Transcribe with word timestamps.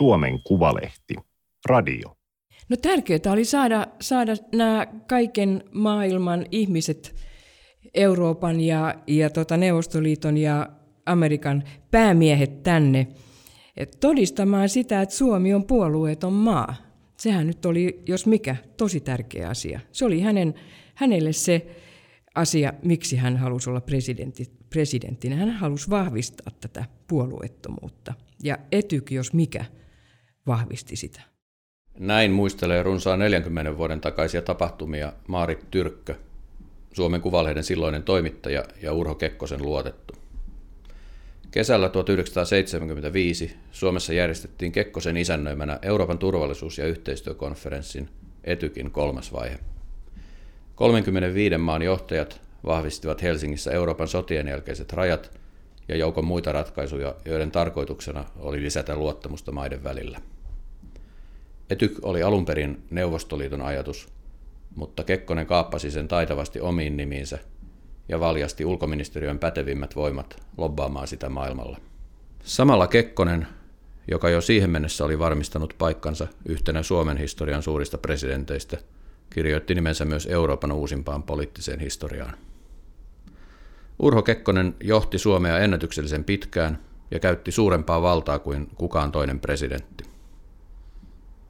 Suomen 0.00 0.42
Kuvalehti, 0.42 1.14
radio. 1.68 2.16
No 2.68 2.76
tärkeää 2.76 3.32
oli 3.32 3.44
saada, 3.44 3.86
saada 4.00 4.32
nämä 4.54 4.86
kaiken 5.08 5.64
maailman 5.72 6.46
ihmiset, 6.50 7.16
Euroopan 7.94 8.60
ja, 8.60 8.94
ja 9.06 9.30
tota 9.30 9.56
Neuvostoliiton 9.56 10.36
ja 10.36 10.68
Amerikan 11.06 11.64
päämiehet 11.90 12.62
tänne 12.62 13.06
todistamaan 14.00 14.68
sitä, 14.68 15.02
että 15.02 15.14
Suomi 15.14 15.54
on 15.54 15.64
puolueeton 15.64 16.32
maa. 16.32 16.74
Sehän 17.16 17.46
nyt 17.46 17.66
oli, 17.66 18.02
jos 18.06 18.26
mikä, 18.26 18.56
tosi 18.76 19.00
tärkeä 19.00 19.48
asia. 19.48 19.80
Se 19.92 20.04
oli 20.04 20.20
hänen, 20.20 20.54
hänelle 20.94 21.32
se 21.32 21.66
asia, 22.34 22.72
miksi 22.82 23.16
hän 23.16 23.36
halusi 23.36 23.70
olla 23.70 23.80
presidentti, 23.80 24.44
presidenttinä. 24.70 25.36
Hän 25.36 25.50
halusi 25.50 25.90
vahvistaa 25.90 26.52
tätä 26.60 26.84
puolueettomuutta. 27.08 28.14
Ja 28.42 28.58
Etyk, 28.72 29.10
jos 29.10 29.32
mikä, 29.32 29.64
vahvisti 30.46 30.96
sitä. 30.96 31.20
Näin 31.98 32.32
muistelee 32.32 32.82
runsaan 32.82 33.18
40 33.18 33.76
vuoden 33.76 34.00
takaisia 34.00 34.42
tapahtumia 34.42 35.12
Maarit 35.26 35.70
Tyrkkö, 35.70 36.14
Suomen 36.92 37.20
Kuvalehden 37.20 37.64
silloinen 37.64 38.02
toimittaja 38.02 38.64
ja 38.82 38.92
Urho 38.92 39.14
Kekkosen 39.14 39.62
luotettu. 39.62 40.14
Kesällä 41.50 41.88
1975 41.88 43.56
Suomessa 43.72 44.12
järjestettiin 44.12 44.72
Kekkosen 44.72 45.16
isännöimänä 45.16 45.78
Euroopan 45.82 46.18
turvallisuus- 46.18 46.78
ja 46.78 46.86
yhteistyökonferenssin 46.86 48.08
Etykin 48.44 48.90
kolmas 48.90 49.32
vaihe. 49.32 49.58
35 50.74 51.58
maan 51.58 51.82
johtajat 51.82 52.40
vahvistivat 52.66 53.22
Helsingissä 53.22 53.70
Euroopan 53.70 54.08
sotien 54.08 54.48
jälkeiset 54.48 54.92
rajat 54.92 55.39
ja 55.90 55.96
joukon 55.96 56.24
muita 56.24 56.52
ratkaisuja, 56.52 57.14
joiden 57.24 57.50
tarkoituksena 57.50 58.24
oli 58.38 58.62
lisätä 58.62 58.96
luottamusta 58.96 59.52
maiden 59.52 59.84
välillä. 59.84 60.20
Etyk 61.70 61.98
oli 62.02 62.22
alun 62.22 62.44
perin 62.44 62.82
Neuvostoliiton 62.90 63.62
ajatus, 63.62 64.08
mutta 64.74 65.04
Kekkonen 65.04 65.46
kaappasi 65.46 65.90
sen 65.90 66.08
taitavasti 66.08 66.60
omiin 66.60 66.96
nimiinsä 66.96 67.38
ja 68.08 68.20
valjasti 68.20 68.64
ulkoministeriön 68.64 69.38
pätevimmät 69.38 69.96
voimat 69.96 70.42
lobbaamaan 70.56 71.08
sitä 71.08 71.28
maailmalla. 71.28 71.78
Samalla 72.44 72.86
Kekkonen, 72.86 73.46
joka 74.10 74.30
jo 74.30 74.40
siihen 74.40 74.70
mennessä 74.70 75.04
oli 75.04 75.18
varmistanut 75.18 75.74
paikkansa 75.78 76.26
yhtenä 76.48 76.82
Suomen 76.82 77.16
historian 77.16 77.62
suurista 77.62 77.98
presidenteistä, 77.98 78.78
kirjoitti 79.30 79.74
nimensä 79.74 80.04
myös 80.04 80.26
Euroopan 80.26 80.72
uusimpaan 80.72 81.22
poliittiseen 81.22 81.80
historiaan. 81.80 82.34
Urho 84.02 84.22
Kekkonen 84.22 84.74
johti 84.80 85.18
Suomea 85.18 85.58
ennätyksellisen 85.58 86.24
pitkään 86.24 86.78
ja 87.10 87.18
käytti 87.18 87.52
suurempaa 87.52 88.02
valtaa 88.02 88.38
kuin 88.38 88.68
kukaan 88.74 89.12
toinen 89.12 89.40
presidentti. 89.40 90.04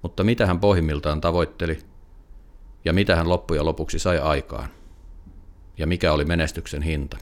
Mutta 0.02 0.24
mitä 0.24 0.46
hän 0.46 0.60
pohjimmiltaan 0.60 1.20
tavoitteli 1.20 1.78
ja 2.84 2.92
mitä 2.92 3.16
hän 3.16 3.28
loppujen 3.28 3.64
lopuksi 3.64 3.98
sai 3.98 4.18
aikaan? 4.18 4.68
Ja 5.78 5.86
mikä 5.86 6.12
oli 6.12 6.24
menestyksen 6.24 6.82
hinta? 6.82 7.16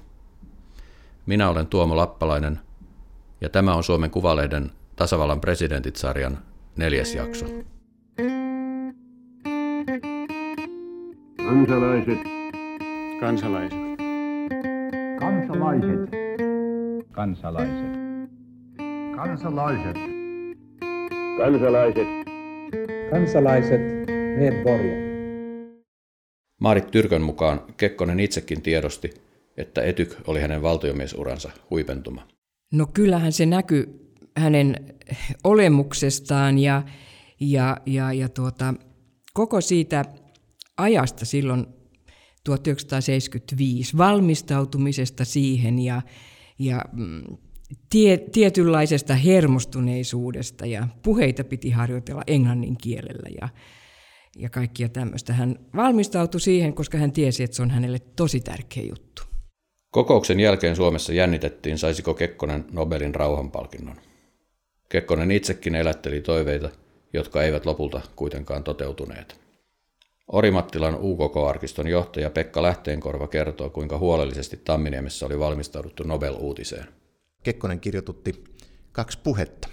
Minä 1.27 1.49
olen 1.49 1.67
Tuomo 1.67 1.97
Lappalainen 1.97 2.61
ja 3.41 3.49
tämä 3.49 3.75
on 3.75 3.85
Suomen 3.85 4.11
Kuvalehden 4.11 4.71
tasavallan 4.97 5.41
presidentit-sarjan 5.41 6.39
neljäs 6.77 7.15
jakso. 7.15 7.47
Kansalaiset. 11.37 12.19
Kansalaiset. 13.21 13.88
Kansalaiset. 15.69 16.11
Kansalaiset. 17.13 17.99
Kansalaiset. 19.17 19.97
Kansalaiset. 21.39 22.09
Kansalaiset. 23.11 23.81
Medborgare. 24.39 25.09
Maarit 26.61 26.91
Tyrkön 26.91 27.23
mukaan 27.23 27.61
Kekkonen 27.77 28.21
itsekin 28.21 28.63
tiedosti, 28.63 29.11
että 29.57 29.83
Etyk 29.83 30.15
oli 30.27 30.41
hänen 30.41 30.63
valtiomiesuransa 30.63 31.51
huipentuma. 31.71 32.29
No 32.73 32.87
kyllähän 32.95 33.33
se 33.33 33.47
näkyy 33.47 34.13
hänen 34.37 34.77
olemuksestaan 35.45 36.59
ja, 36.59 36.83
ja, 37.41 37.77
ja, 37.87 38.13
ja 38.13 38.29
tuota, 38.29 38.75
koko 39.35 39.61
siitä 39.61 40.05
ajasta 40.77 41.27
silloin 41.27 41.67
1975, 42.49 43.97
valmistautumisesta 43.97 45.25
siihen 45.25 45.79
ja, 45.79 46.03
ja 46.59 46.85
mm, 46.93 47.23
tie, 47.91 48.17
tietynlaisesta 48.17 49.15
hermostuneisuudesta 49.15 50.67
ja 50.67 50.89
puheita 51.03 51.45
piti 51.45 51.71
harjoitella 51.71 52.23
englannin 52.27 52.77
kielellä 52.77 53.29
ja, 53.41 53.49
ja 54.39 54.51
kaikkia 54.51 54.89
tämmöistä. 54.89 55.33
Hän 55.33 55.59
valmistautui 55.77 56.41
siihen, 56.41 56.75
koska 56.75 56.99
hän 56.99 57.13
tiesi, 57.13 57.43
että 57.43 57.57
se 57.57 57.63
on 57.63 57.71
hänelle 57.71 57.99
tosi 57.99 58.41
tärkeä 58.41 58.83
juttu. 58.83 59.23
Kokouksen 59.91 60.41
jälkeen 60.41 60.77
Suomessa 60.77 61.13
jännitettiin, 61.13 61.79
saisiko 61.79 62.15
Kekkonen 62.15 62.65
Nobelin 62.73 63.15
rauhanpalkinnon. 63.15 63.97
Kekkonen 64.89 65.31
itsekin 65.31 65.75
elätteli 65.75 66.21
toiveita, 66.21 66.71
jotka 67.13 67.43
eivät 67.43 67.67
lopulta 67.67 68.01
kuitenkaan 68.17 68.65
toteutuneet. 68.65 69.48
Orimattilan 70.33 70.95
UKK-arkiston 71.01 71.87
johtaja 71.87 72.31
Pekka 72.31 72.63
Lähteenkorva 72.63 73.29
kertoo, 73.29 73.71
kuinka 73.71 73.99
huolellisesti 73.99 74.57
Tamminiemessä 74.57 75.27
oli 75.27 75.39
valmistauduttu 75.39 76.03
Nobel-uutiseen. 76.03 76.89
Kekkonen 77.43 77.81
kirjoitutti 77.81 78.45
kaksi 78.93 79.19
puhetta. 79.23 79.69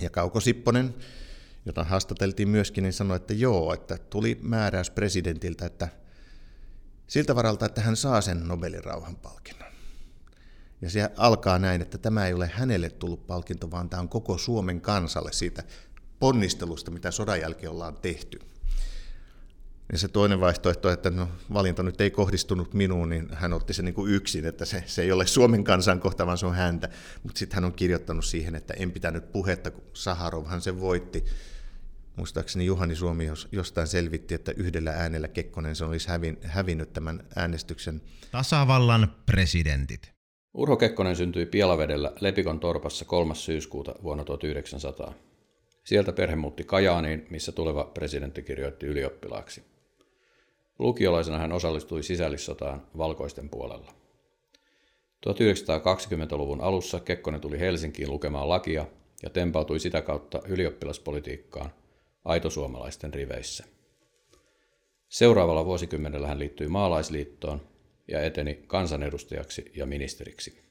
Ja 0.00 0.10
Kauko 0.10 0.40
Sipponen, 0.40 0.94
jota 1.66 1.84
haastateltiin 1.84 2.48
myöskin, 2.48 2.82
niin 2.82 2.92
sanoi, 2.92 3.16
että 3.16 3.34
joo, 3.34 3.74
että 3.74 3.98
tuli 3.98 4.38
määräys 4.42 4.90
presidentiltä, 4.90 5.66
että 5.66 5.88
siltä 7.06 7.34
varalta, 7.34 7.66
että 7.66 7.80
hän 7.80 7.96
saa 7.96 8.20
sen 8.20 8.48
Nobelin 8.48 8.84
rauhanpalkinnon. 8.84 9.72
Ja 10.80 10.90
se 10.90 11.10
alkaa 11.16 11.58
näin, 11.58 11.82
että 11.82 11.98
tämä 11.98 12.26
ei 12.26 12.34
ole 12.34 12.50
hänelle 12.54 12.90
tullut 12.90 13.26
palkinto, 13.26 13.70
vaan 13.70 13.88
tämä 13.88 14.00
on 14.00 14.08
koko 14.08 14.38
Suomen 14.38 14.80
kansalle 14.80 15.32
siitä 15.32 15.62
ponnistelusta, 16.18 16.90
mitä 16.90 17.10
sodan 17.10 17.40
jälkeen 17.40 17.72
ollaan 17.72 17.96
tehty. 17.96 18.51
Ja 19.92 19.98
se 19.98 20.08
toinen 20.08 20.40
vaihtoehto, 20.40 20.90
että 20.90 21.10
no, 21.10 21.28
valinta 21.52 21.82
nyt 21.82 22.00
ei 22.00 22.10
kohdistunut 22.10 22.74
minuun, 22.74 23.08
niin 23.08 23.28
hän 23.32 23.52
otti 23.52 23.74
sen 23.74 23.84
niin 23.84 23.94
kuin 23.94 24.12
yksin, 24.12 24.46
että 24.46 24.64
se, 24.64 24.82
se 24.86 25.02
ei 25.02 25.12
ole 25.12 25.26
Suomen 25.26 25.64
kansan 25.64 26.00
kohta, 26.00 26.26
vaan 26.26 26.38
se 26.38 26.46
on 26.46 26.54
häntä. 26.54 26.88
Mutta 27.22 27.38
sitten 27.38 27.54
hän 27.54 27.64
on 27.64 27.72
kirjoittanut 27.72 28.24
siihen, 28.24 28.54
että 28.54 28.74
en 28.74 28.92
pitänyt 28.92 29.32
puhetta, 29.32 29.70
kun 29.70 29.84
Saharovhan 29.92 30.60
sen 30.60 30.80
voitti. 30.80 31.24
Muistaakseni 32.16 32.66
Juhani 32.66 32.96
Suomi 32.96 33.28
jostain 33.52 33.86
selvitti, 33.86 34.34
että 34.34 34.52
yhdellä 34.56 34.90
äänellä 34.90 35.28
Kekkonen 35.28 35.76
se 35.76 35.84
olisi 35.84 36.08
hävin, 36.08 36.38
hävinnyt 36.42 36.92
tämän 36.92 37.24
äänestyksen. 37.36 38.02
Tasavallan 38.30 39.14
presidentit. 39.26 40.12
Urho 40.54 40.76
Kekkonen 40.76 41.16
syntyi 41.16 41.46
Pielavedellä 41.46 42.12
Lepikon 42.20 42.60
torpassa 42.60 43.04
3. 43.04 43.34
syyskuuta 43.34 43.94
vuonna 44.02 44.24
1900. 44.24 45.14
Sieltä 45.84 46.12
perhe 46.12 46.36
muutti 46.36 46.64
Kajaaniin, 46.64 47.26
missä 47.30 47.52
tuleva 47.52 47.84
presidentti 47.84 48.42
kirjoitti 48.42 48.86
ylioppilaaksi. 48.86 49.71
Lukiolaisena 50.82 51.38
hän 51.38 51.52
osallistui 51.52 52.02
sisällissotaan 52.02 52.86
valkoisten 52.98 53.48
puolella. 53.48 53.94
1920-luvun 55.28 56.60
alussa 56.60 57.00
Kekkonen 57.00 57.40
tuli 57.40 57.60
Helsinkiin 57.60 58.10
lukemaan 58.10 58.48
lakia 58.48 58.86
ja 59.22 59.30
tempautui 59.30 59.80
sitä 59.80 60.02
kautta 60.02 60.42
ylioppilaspolitiikkaan 60.46 61.70
aitosuomalaisten 62.24 63.14
riveissä. 63.14 63.64
Seuraavalla 65.08 65.64
vuosikymmenellä 65.64 66.28
hän 66.28 66.38
liittyi 66.38 66.68
maalaisliittoon 66.68 67.60
ja 68.08 68.22
eteni 68.22 68.54
kansanedustajaksi 68.66 69.72
ja 69.74 69.86
ministeriksi. 69.86 70.62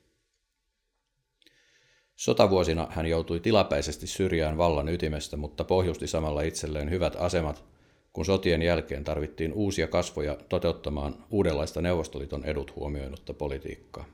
Sotavuosina 2.16 2.88
hän 2.90 3.06
joutui 3.06 3.40
tilapäisesti 3.40 4.08
syrjään 4.08 4.58
vallan 4.58 4.90
ytimestä, 4.90 5.38
mutta 5.38 5.64
pohjusti 5.64 6.08
samalla 6.08 6.42
itselleen 6.42 6.90
hyvät 6.90 7.16
asemat, 7.20 7.72
kun 8.14 8.26
sotien 8.26 8.62
jälkeen 8.62 9.04
tarvittiin 9.04 9.54
uusia 9.54 9.88
kasvoja 9.88 10.38
toteuttamaan 10.50 11.26
uudenlaista 11.30 11.82
Neuvostoliiton 11.82 12.46
edut 12.46 12.76
huomioinutta 12.76 13.34
politiikkaa. 13.34 14.06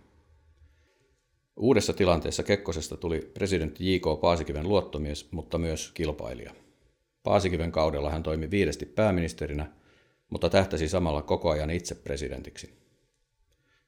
Uudessa 1.57 1.93
tilanteessa 1.93 2.43
Kekkosesta 2.43 2.97
tuli 2.97 3.31
presidentti 3.33 3.93
J.K. 3.93 4.21
Paasikiven 4.21 4.67
luottomies, 4.67 5.31
mutta 5.31 5.57
myös 5.57 5.91
kilpailija. 5.93 6.53
Paasikiven 7.23 7.71
kaudella 7.71 8.09
hän 8.09 8.23
toimi 8.23 8.51
viidesti 8.51 8.85
pääministerinä, 8.85 9.71
mutta 10.29 10.49
tähtäsi 10.49 10.89
samalla 10.89 11.21
koko 11.21 11.49
ajan 11.49 11.69
itse 11.69 11.95
presidentiksi. 11.95 12.73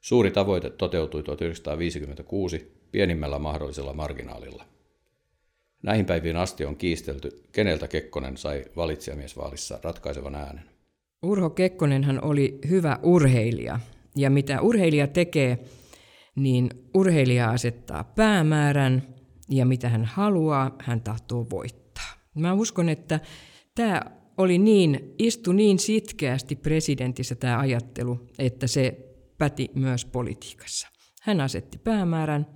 Suuri 0.02 0.32
tavoite 0.32 0.70
toteutui 0.70 1.24
1956 1.24 2.72
pienimmällä 2.92 3.40
mahdollisella 3.40 3.94
marginaalilla. 3.94 4.66
Näihin 5.84 6.06
päiviin 6.06 6.38
asti 6.38 6.66
on 6.66 6.76
kiistelty, 6.76 7.44
keneltä 7.52 7.88
Kekkonen 7.88 8.38
sai 8.38 8.66
valitsijamiesvaalissa 8.76 9.80
ratkaisevan 9.84 10.36
äänen. 10.36 10.64
Urho 11.24 11.50
Kekkonenhan 11.50 12.24
oli 12.26 12.60
hyvä 12.70 13.00
urheilija. 13.04 13.80
Ja 14.16 14.30
mitä 14.30 14.62
urheilija 14.62 15.08
tekee, 15.08 15.60
niin 16.36 16.70
urheilija 16.94 17.50
asettaa 17.50 18.04
päämäärän 18.04 19.16
ja 19.50 19.66
mitä 19.66 19.90
hän 19.90 20.06
haluaa, 20.06 20.76
hän 20.80 21.02
tahtoo 21.02 21.46
voittaa. 21.50 22.14
Mä 22.36 22.54
uskon, 22.54 22.90
että 22.90 23.20
tämä 23.76 24.02
oli 24.38 24.58
niin, 24.58 25.16
istui 25.20 25.56
niin 25.56 25.80
sitkeästi 25.80 26.56
presidentissä 26.56 27.36
tämä 27.36 27.60
ajattelu, 27.60 28.20
että 28.40 28.68
se 28.68 28.98
päti 29.38 29.72
myös 29.76 30.06
politiikassa. 30.06 30.88
Hän 31.22 31.42
asetti 31.42 31.78
päämäärän, 31.78 32.48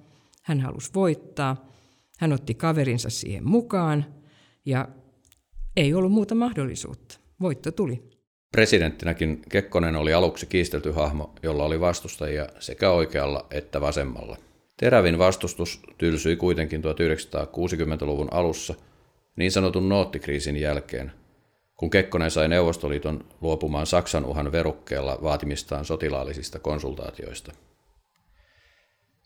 hän 0.44 0.60
halusi 0.60 0.92
voittaa, 0.96 1.73
hän 2.20 2.34
otti 2.34 2.54
kaverinsa 2.54 3.10
siihen 3.10 3.48
mukaan 3.48 4.06
ja 4.66 4.88
ei 5.76 5.94
ollut 5.94 6.12
muuta 6.12 6.36
mahdollisuutta. 6.36 7.20
Voitto 7.42 7.72
tuli. 7.72 8.10
Presidenttinäkin 8.52 9.42
Kekkonen 9.50 9.96
oli 9.96 10.14
aluksi 10.14 10.46
kiistelty 10.46 10.92
hahmo, 10.92 11.34
jolla 11.44 11.66
oli 11.66 11.80
vastustajia 11.80 12.48
sekä 12.60 12.92
oikealla 12.92 13.48
että 13.52 13.82
vasemmalla. 13.82 14.38
Terävin 14.78 15.18
vastustus 15.18 15.82
tylsyi 15.98 16.36
kuitenkin 16.36 16.82
1960-luvun 16.84 18.28
alussa 18.32 18.76
niin 19.36 19.52
sanotun 19.52 19.90
noottikriisin 19.90 20.58
jälkeen, 20.58 21.12
kun 21.76 21.90
Kekkonen 21.90 22.32
sai 22.32 22.48
Neuvostoliiton 22.48 23.26
luopumaan 23.42 23.86
Saksan 23.86 24.26
uhan 24.26 24.52
verukkeella 24.52 25.20
vaatimistaan 25.24 25.86
sotilaallisista 25.86 26.60
konsultaatioista. 26.60 27.52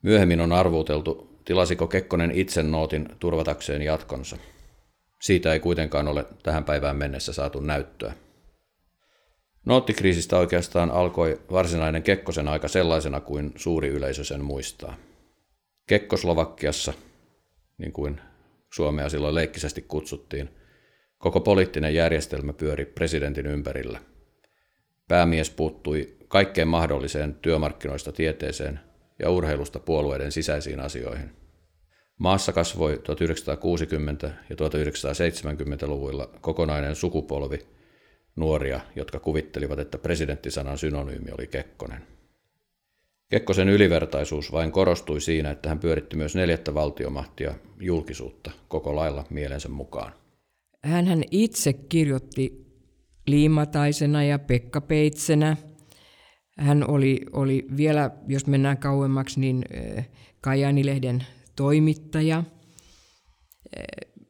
Myöhemmin 0.04 0.42
on 0.42 0.52
arvuuteltu, 0.52 1.37
tilasiko 1.48 1.88
Kekkonen 1.88 2.32
itse 2.32 2.64
nootin 2.64 3.10
turvatakseen 3.20 3.82
jatkonsa. 3.82 4.38
Siitä 5.22 5.54
ei 5.54 5.60
kuitenkaan 5.60 6.08
ole 6.08 6.26
tähän 6.44 6.64
päivään 6.64 6.96
mennessä 6.96 7.34
saatu 7.34 7.60
näyttöä. 7.60 8.14
Noottikriisistä 9.66 10.38
oikeastaan 10.38 10.92
alkoi 10.92 11.42
varsinainen 11.52 12.04
Kekkosen 12.04 12.48
aika 12.48 12.68
sellaisena 12.68 13.20
kuin 13.20 13.54
suuri 13.56 13.88
yleisö 13.88 14.24
sen 14.24 14.44
muistaa. 14.44 14.98
Kekkoslovakiassa, 15.88 16.94
niin 17.78 17.92
kuin 17.92 18.22
Suomea 18.74 19.10
silloin 19.10 19.36
leikkisesti 19.36 19.82
kutsuttiin, 19.82 20.50
koko 21.18 21.40
poliittinen 21.40 21.96
järjestelmä 21.96 22.54
pyöri 22.54 22.86
presidentin 22.86 23.46
ympärillä. 23.46 24.00
Päämies 25.08 25.50
puuttui 25.50 26.18
kaikkeen 26.28 26.68
mahdolliseen 26.68 27.36
työmarkkinoista 27.36 28.12
tieteeseen 28.12 28.80
urheilusta 29.30 29.80
puolueiden 29.80 30.32
sisäisiin 30.32 30.80
asioihin. 30.80 31.30
Maassa 32.20 32.54
kasvoi 32.54 32.96
1960- 32.96 33.00
ja 34.50 34.56
1970-luvuilla 34.56 36.30
kokonainen 36.42 36.96
sukupolvi– 36.96 37.60
nuoria, 38.38 38.80
jotka 38.96 39.20
kuvittelivat, 39.20 39.80
että 39.80 39.98
presidenttisanan 39.98 40.78
synonyymi 40.78 41.32
oli 41.32 41.48
Kekkonen. 41.48 42.02
Kekkosen 43.30 43.70
ylivertaisuus 43.70 44.52
vain 44.52 44.72
korostui 44.72 45.22
siinä, 45.22 45.52
että 45.52 45.70
hän 45.70 45.80
pyöritti 45.80 46.16
myös 46.16 46.36
neljättä 46.36 46.74
valtiomahtia 46.74 47.54
julkisuutta 47.80 48.52
koko 48.68 48.96
lailla 48.96 49.24
mielensä 49.30 49.70
mukaan. 49.70 50.14
Hän 50.84 51.24
itse 51.32 51.74
kirjoitti 51.74 52.68
Liimataisena 53.28 54.24
ja 54.24 54.40
Pekka 54.40 54.82
Peitsenä. 54.82 55.58
Hän 56.58 56.90
oli, 56.90 57.22
oli 57.34 57.68
vielä, 57.78 58.12
jos 58.28 58.48
mennään 58.48 58.78
kauemmaksi, 58.78 59.40
niin 59.40 59.64
Kajanilehden 60.42 61.24
toimittaja. 61.56 62.44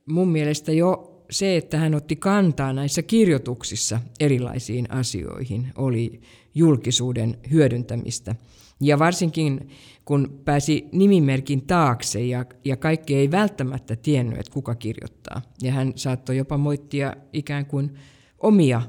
Mun 0.06 0.28
mielestä 0.28 0.72
jo 0.72 1.18
se, 1.30 1.58
että 1.58 1.78
hän 1.78 1.96
otti 1.96 2.16
kantaa 2.16 2.74
näissä 2.74 3.02
kirjoituksissa 3.02 4.00
erilaisiin 4.20 4.92
asioihin, 4.92 5.68
oli 5.76 6.22
julkisuuden 6.56 7.38
hyödyntämistä. 7.52 8.36
Ja 8.82 9.00
varsinkin 9.00 9.70
kun 10.06 10.42
pääsi 10.46 10.86
nimimerkin 10.92 11.68
taakse 11.68 12.22
ja, 12.22 12.46
ja 12.66 12.78
kaikki 12.78 13.16
ei 13.16 13.32
välttämättä 13.32 13.96
tiennyt, 13.96 14.40
että 14.40 14.54
kuka 14.54 14.76
kirjoittaa. 14.76 15.42
Ja 15.62 15.72
hän 15.72 15.94
saattoi 15.96 16.38
jopa 16.38 16.58
moittia 16.58 17.14
ikään 17.34 17.66
kuin 17.66 17.96
omia 18.40 18.82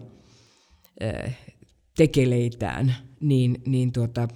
äh, 1.03 1.39
tekeleitään, 1.97 2.95
niin, 3.21 3.63
niin 3.67 3.93
tuota, 3.93 4.29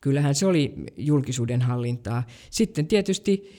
kyllähän 0.00 0.34
se 0.34 0.46
oli 0.46 0.74
julkisuuden 0.96 1.62
hallintaa. 1.62 2.22
Sitten 2.50 2.86
tietysti 2.86 3.50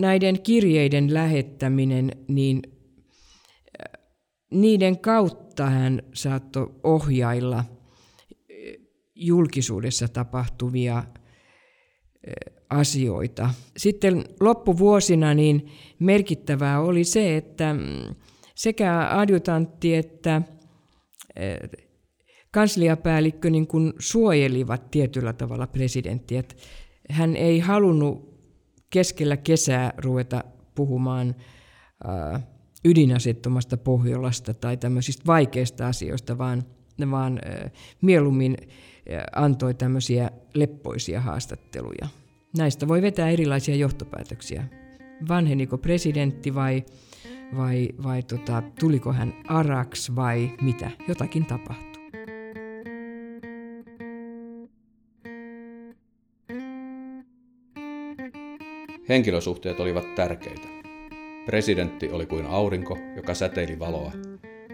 näiden 0.00 0.42
kirjeiden 0.42 1.14
lähettäminen, 1.14 2.12
niin 2.28 2.62
niiden 4.50 4.98
kautta 4.98 5.66
hän 5.66 6.02
saattoi 6.14 6.74
ohjailla 6.82 7.64
julkisuudessa 9.14 10.08
tapahtuvia 10.08 11.04
asioita. 12.70 13.50
Sitten 13.76 14.24
loppuvuosina 14.40 15.34
niin 15.34 15.70
merkittävää 15.98 16.80
oli 16.80 17.04
se, 17.04 17.36
että 17.36 17.74
mm, 17.74 18.14
sekä 18.54 19.08
adjutantti 19.10 19.94
että 19.94 20.42
kansliapäällikkö 22.58 23.50
niin 23.50 23.66
kuin 23.66 23.92
suojelivat 23.98 24.90
tietyllä 24.90 25.32
tavalla 25.32 25.66
presidenttiä. 25.66 26.42
Hän 27.10 27.36
ei 27.36 27.58
halunnut 27.58 28.38
keskellä 28.90 29.36
kesää 29.36 29.92
ruveta 29.96 30.44
puhumaan 30.74 31.34
ää, 32.04 32.40
ydinasettomasta 32.84 33.76
Pohjolasta 33.76 34.54
tai 34.54 34.76
tämmöisistä 34.76 35.22
vaikeista 35.26 35.88
asioista, 35.88 36.38
vaan, 36.38 36.64
vaan 37.10 37.38
ää, 37.44 37.70
mieluummin 38.02 38.56
ää, 38.60 39.24
antoi 39.36 39.74
tämmöisiä 39.74 40.30
leppoisia 40.54 41.20
haastatteluja. 41.20 42.08
Näistä 42.56 42.88
voi 42.88 43.02
vetää 43.02 43.30
erilaisia 43.30 43.76
johtopäätöksiä. 43.76 44.64
Vanheniko 45.28 45.78
presidentti 45.78 46.54
vai, 46.54 46.84
vai, 47.56 47.88
vai 48.02 48.22
tota, 48.22 48.62
tuliko 48.80 49.12
hän 49.12 49.34
araks 49.48 50.16
vai 50.16 50.50
mitä? 50.60 50.90
Jotakin 51.08 51.46
tapahtui. 51.46 51.87
Henkilösuhteet 59.08 59.80
olivat 59.80 60.14
tärkeitä. 60.14 60.68
Presidentti 61.46 62.08
oli 62.08 62.26
kuin 62.26 62.46
aurinko, 62.46 62.98
joka 63.16 63.34
säteili 63.34 63.78
valoa, 63.78 64.12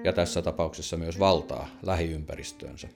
ja 0.04 0.12
tässä 0.12 0.42
tapauksessa 0.42 0.96
myös 0.96 1.18
valtaa 1.18 1.68
lähiympäristöönsä. 1.82 2.88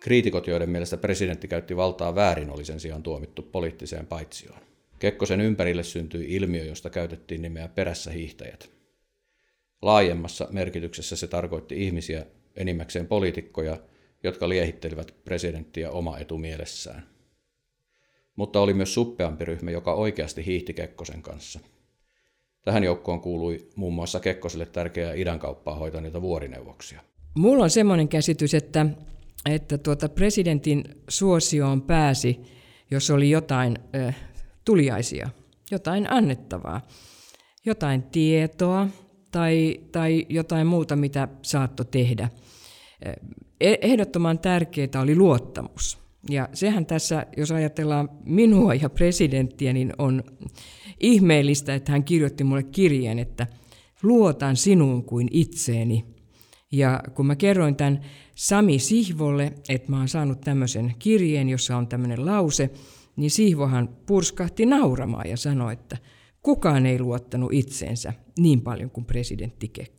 Kriitikot, 0.00 0.46
joiden 0.46 0.70
mielestä 0.70 0.96
presidentti 0.96 1.48
käytti 1.48 1.76
valtaa 1.76 2.14
väärin, 2.14 2.50
oli 2.50 2.64
sen 2.64 2.80
sijaan 2.80 3.02
tuomittu 3.02 3.42
poliittiseen 3.42 4.06
paitsioon. 4.06 4.60
Kekkosen 4.98 5.40
ympärille 5.40 5.82
syntyi 5.82 6.34
ilmiö, 6.34 6.64
josta 6.64 6.90
käytettiin 6.90 7.42
nimeä 7.42 7.68
perässä 7.68 8.10
hiihtäjät. 8.10 8.70
Laajemmassa 9.82 10.48
merkityksessä 10.50 11.16
se 11.16 11.26
tarkoitti 11.26 11.86
ihmisiä, 11.86 12.26
enimmäkseen 12.56 13.06
poliitikkoja, 13.06 13.76
jotka 14.22 14.48
liehittelivät 14.48 15.14
presidenttiä 15.24 15.90
oma 15.90 16.18
etu 16.18 16.38
mielessään 16.38 17.17
mutta 18.38 18.60
oli 18.60 18.74
myös 18.74 18.94
suppeampi 18.94 19.44
ryhmä, 19.44 19.70
joka 19.70 19.94
oikeasti 19.94 20.46
hiihti 20.46 20.74
Kekkosen 20.74 21.22
kanssa. 21.22 21.60
Tähän 22.64 22.84
joukkoon 22.84 23.20
kuului 23.20 23.68
muun 23.76 23.94
muassa 23.94 24.20
Kekkoselle 24.20 24.66
tärkeää 24.66 25.14
idänkauppaa 25.14 25.74
hoitaneita 25.74 26.22
vuorineuvoksia. 26.22 27.00
Mulla 27.34 27.64
on 27.64 27.70
semmoinen 27.70 28.08
käsitys, 28.08 28.54
että, 28.54 28.86
että 29.50 29.78
tuota 29.78 30.08
presidentin 30.08 30.84
suosioon 31.08 31.82
pääsi, 31.82 32.40
jos 32.90 33.10
oli 33.10 33.30
jotain 33.30 33.78
äh, 33.96 34.16
tuliaisia, 34.64 35.28
jotain 35.70 36.12
annettavaa, 36.12 36.86
jotain 37.66 38.02
tietoa 38.02 38.88
tai, 39.30 39.80
tai 39.92 40.26
jotain 40.28 40.66
muuta, 40.66 40.96
mitä 40.96 41.28
saatto 41.42 41.84
tehdä. 41.84 42.28
Ehdottoman 43.60 44.38
tärkeää 44.38 45.02
oli 45.02 45.16
luottamus. 45.16 46.07
Ja 46.30 46.48
sehän 46.52 46.86
tässä, 46.86 47.26
jos 47.36 47.50
ajatellaan 47.50 48.08
minua 48.24 48.74
ja 48.74 48.90
presidenttiä, 48.90 49.72
niin 49.72 49.92
on 49.98 50.22
ihmeellistä, 51.00 51.74
että 51.74 51.92
hän 51.92 52.04
kirjoitti 52.04 52.44
mulle 52.44 52.62
kirjeen, 52.62 53.18
että 53.18 53.46
luotan 54.02 54.56
sinuun 54.56 55.04
kuin 55.04 55.28
itseeni. 55.30 56.04
Ja 56.72 57.02
kun 57.14 57.26
mä 57.26 57.36
kerroin 57.36 57.76
tämän 57.76 58.00
Sami 58.34 58.78
Sihvolle, 58.78 59.52
että 59.68 59.90
mä 59.90 59.98
oon 59.98 60.08
saanut 60.08 60.40
tämmöisen 60.40 60.94
kirjeen, 60.98 61.48
jossa 61.48 61.76
on 61.76 61.88
tämmöinen 61.88 62.26
lause, 62.26 62.70
niin 63.16 63.30
Sihvohan 63.30 63.88
purskahti 64.06 64.66
nauramaan 64.66 65.30
ja 65.30 65.36
sanoi, 65.36 65.72
että 65.72 65.96
kukaan 66.42 66.86
ei 66.86 67.00
luottanut 67.00 67.52
itseensä 67.52 68.12
niin 68.38 68.60
paljon 68.60 68.90
kuin 68.90 69.04
presidentti 69.04 69.68
Kekkonen. 69.68 69.97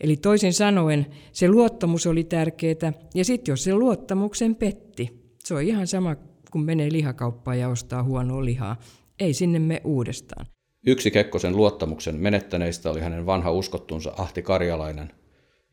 Eli 0.00 0.16
toisin 0.16 0.52
sanoen 0.52 1.06
se 1.32 1.48
luottamus 1.48 2.06
oli 2.06 2.24
tärkeää, 2.24 2.92
ja 3.14 3.24
sitten 3.24 3.52
jos 3.52 3.64
se 3.64 3.74
luottamuksen 3.74 4.56
petti, 4.56 5.10
se 5.44 5.54
on 5.54 5.62
ihan 5.62 5.86
sama 5.86 6.16
kuin 6.50 6.64
menee 6.64 6.92
lihakauppaan 6.92 7.58
ja 7.58 7.68
ostaa 7.68 8.02
huonoa 8.02 8.44
lihaa. 8.44 8.76
Ei 9.20 9.34
sinne 9.34 9.58
me 9.58 9.80
uudestaan. 9.84 10.46
Yksi 10.86 11.10
Kekkosen 11.10 11.56
luottamuksen 11.56 12.14
menettäneistä 12.14 12.90
oli 12.90 13.00
hänen 13.00 13.26
vanha 13.26 13.52
uskottunsa 13.52 14.12
Ahti 14.18 14.42
Karjalainen, 14.42 15.12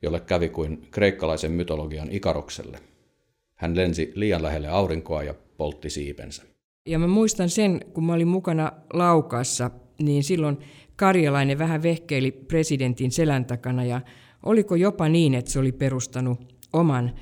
jolle 0.01 0.19
kävi 0.19 0.49
kuin 0.49 0.87
kreikkalaisen 0.91 1.51
mytologian 1.51 2.11
ikarokselle. 2.11 2.79
Hän 3.55 3.75
lensi 3.75 4.11
liian 4.15 4.43
lähelle 4.43 4.67
aurinkoa 4.67 5.23
ja 5.23 5.33
poltti 5.57 5.89
siipensä. 5.89 6.43
Ja 6.85 6.99
mä 6.99 7.07
muistan 7.07 7.49
sen, 7.49 7.81
kun 7.93 8.05
mä 8.05 8.13
olin 8.13 8.27
mukana 8.27 8.71
Laukaassa 8.93 9.71
niin 10.03 10.23
silloin 10.23 10.57
Karjalainen 11.01 11.57
vähän 11.57 11.83
vehkeili 11.83 12.31
presidentin 12.31 13.11
selän 13.11 13.45
takana 13.45 13.83
ja 13.83 14.01
oliko 14.43 14.75
jopa 14.75 15.09
niin, 15.09 15.33
että 15.33 15.51
se 15.51 15.59
oli 15.59 15.71
perustanut 15.71 16.39
oman 16.73 17.15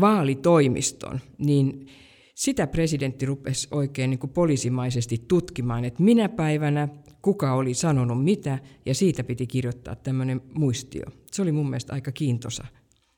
vaalitoimiston, 0.00 1.20
niin 1.38 1.86
sitä 2.34 2.66
presidentti 2.66 3.26
rupesi 3.26 3.68
oikein 3.70 4.10
niin 4.10 4.18
kuin 4.18 4.30
poliisimaisesti 4.30 5.24
tutkimaan, 5.28 5.84
että 5.84 6.02
minä 6.02 6.28
päivänä 6.28 6.88
kuka 7.22 7.54
oli 7.54 7.74
sanonut 7.74 8.24
mitä, 8.24 8.58
ja 8.86 8.94
siitä 8.94 9.24
piti 9.24 9.46
kirjoittaa 9.46 9.96
tämmöinen 9.96 10.40
muistio. 10.54 11.06
Se 11.30 11.42
oli 11.42 11.52
mun 11.52 11.70
mielestä 11.70 11.92
aika 11.92 12.12
kiintosa 12.12 12.64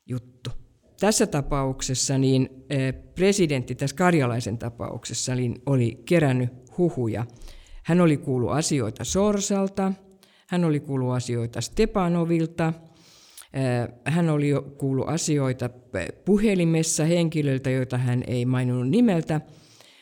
juttu. 0.05 0.49
Tässä 0.99 1.27
tapauksessa 1.27 2.17
niin 2.17 2.49
eh, 2.69 2.93
presidentti 3.15 3.75
tässä 3.75 3.95
karjalaisen 3.95 4.57
tapauksessa 4.57 5.35
niin 5.35 5.61
oli 5.65 6.01
kerännyt 6.05 6.49
huhuja. 6.77 7.25
Hän 7.83 8.01
oli 8.01 8.17
kuullut 8.17 8.51
asioita 8.51 9.03
Sorsalta, 9.03 9.93
hän 10.47 10.65
oli 10.65 10.79
kuullut 10.79 11.13
asioita 11.13 11.61
Stepanovilta, 11.61 12.73
eh, 13.53 14.13
hän 14.13 14.29
oli 14.29 14.49
jo 14.49 14.61
kuullut 14.61 15.09
asioita 15.09 15.69
eh, 15.93 16.07
puhelimessa 16.25 17.05
henkilöltä, 17.05 17.69
joita 17.69 17.97
hän 17.97 18.23
ei 18.27 18.45
maininnut 18.45 18.89
nimeltä, 18.89 19.41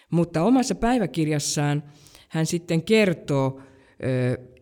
mutta 0.09 0.43
omassa 0.43 0.75
päiväkirjassaan 0.75 1.83
hän 2.29 2.45
sitten 2.45 2.83
kertoo, 2.83 3.61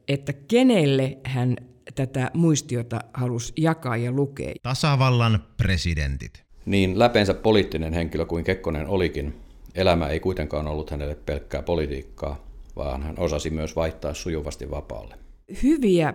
että 0.07 0.33
kenelle 0.33 1.17
hän 1.23 1.55
tätä 1.95 2.31
muistiota 2.33 2.99
halusi 3.13 3.53
jakaa 3.57 3.97
ja 3.97 4.11
lukea. 4.11 4.53
Tasavallan 4.63 5.43
presidentit. 5.57 6.43
Niin 6.65 6.99
läpeensä 6.99 7.33
poliittinen 7.33 7.93
henkilö 7.93 8.25
kuin 8.25 8.43
Kekkonen 8.43 8.87
olikin, 8.87 9.41
elämä 9.75 10.07
ei 10.07 10.19
kuitenkaan 10.19 10.67
ollut 10.67 10.89
hänelle 10.89 11.15
pelkkää 11.15 11.61
politiikkaa, 11.61 12.47
vaan 12.75 13.03
hän 13.03 13.19
osasi 13.19 13.49
myös 13.49 13.75
vaihtaa 13.75 14.13
sujuvasti 14.13 14.71
vapaalle. 14.71 15.15
Hyviä 15.63 16.13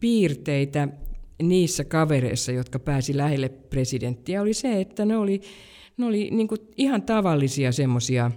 piirteitä 0.00 0.88
niissä 1.42 1.84
kavereissa, 1.84 2.52
jotka 2.52 2.78
pääsi 2.78 3.16
lähelle 3.16 3.48
presidenttiä, 3.48 4.42
oli 4.42 4.54
se, 4.54 4.80
että 4.80 5.04
ne 5.04 5.16
oli, 5.16 5.40
ne 5.96 6.06
oli 6.06 6.30
niin 6.30 6.48
ihan 6.76 7.02
tavallisia 7.02 7.72
semmoisia 7.72 8.30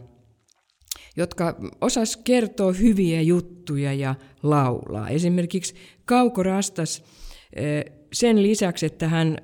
jotka 1.16 1.56
osas 1.82 2.18
kertoa 2.18 2.74
hyviä 2.74 3.22
juttuja 3.22 3.94
ja 3.94 4.16
laulaa. 4.44 5.10
Esimerkiksi 5.10 5.76
Kauko 6.06 6.44
Rastas 6.44 7.04
sen 8.14 8.44
lisäksi, 8.44 8.86
että 8.86 9.08
hän 9.08 9.38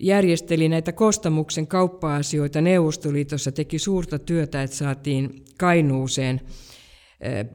järjesteli 0.00 0.68
näitä 0.68 0.92
Kostamuksen 0.92 1.66
kauppa-asioita 1.66 2.60
Neuvostoliitossa, 2.60 3.52
teki 3.52 3.78
suurta 3.78 4.18
työtä, 4.18 4.62
että 4.62 4.76
saatiin 4.76 5.44
Kainuuseen 5.58 6.40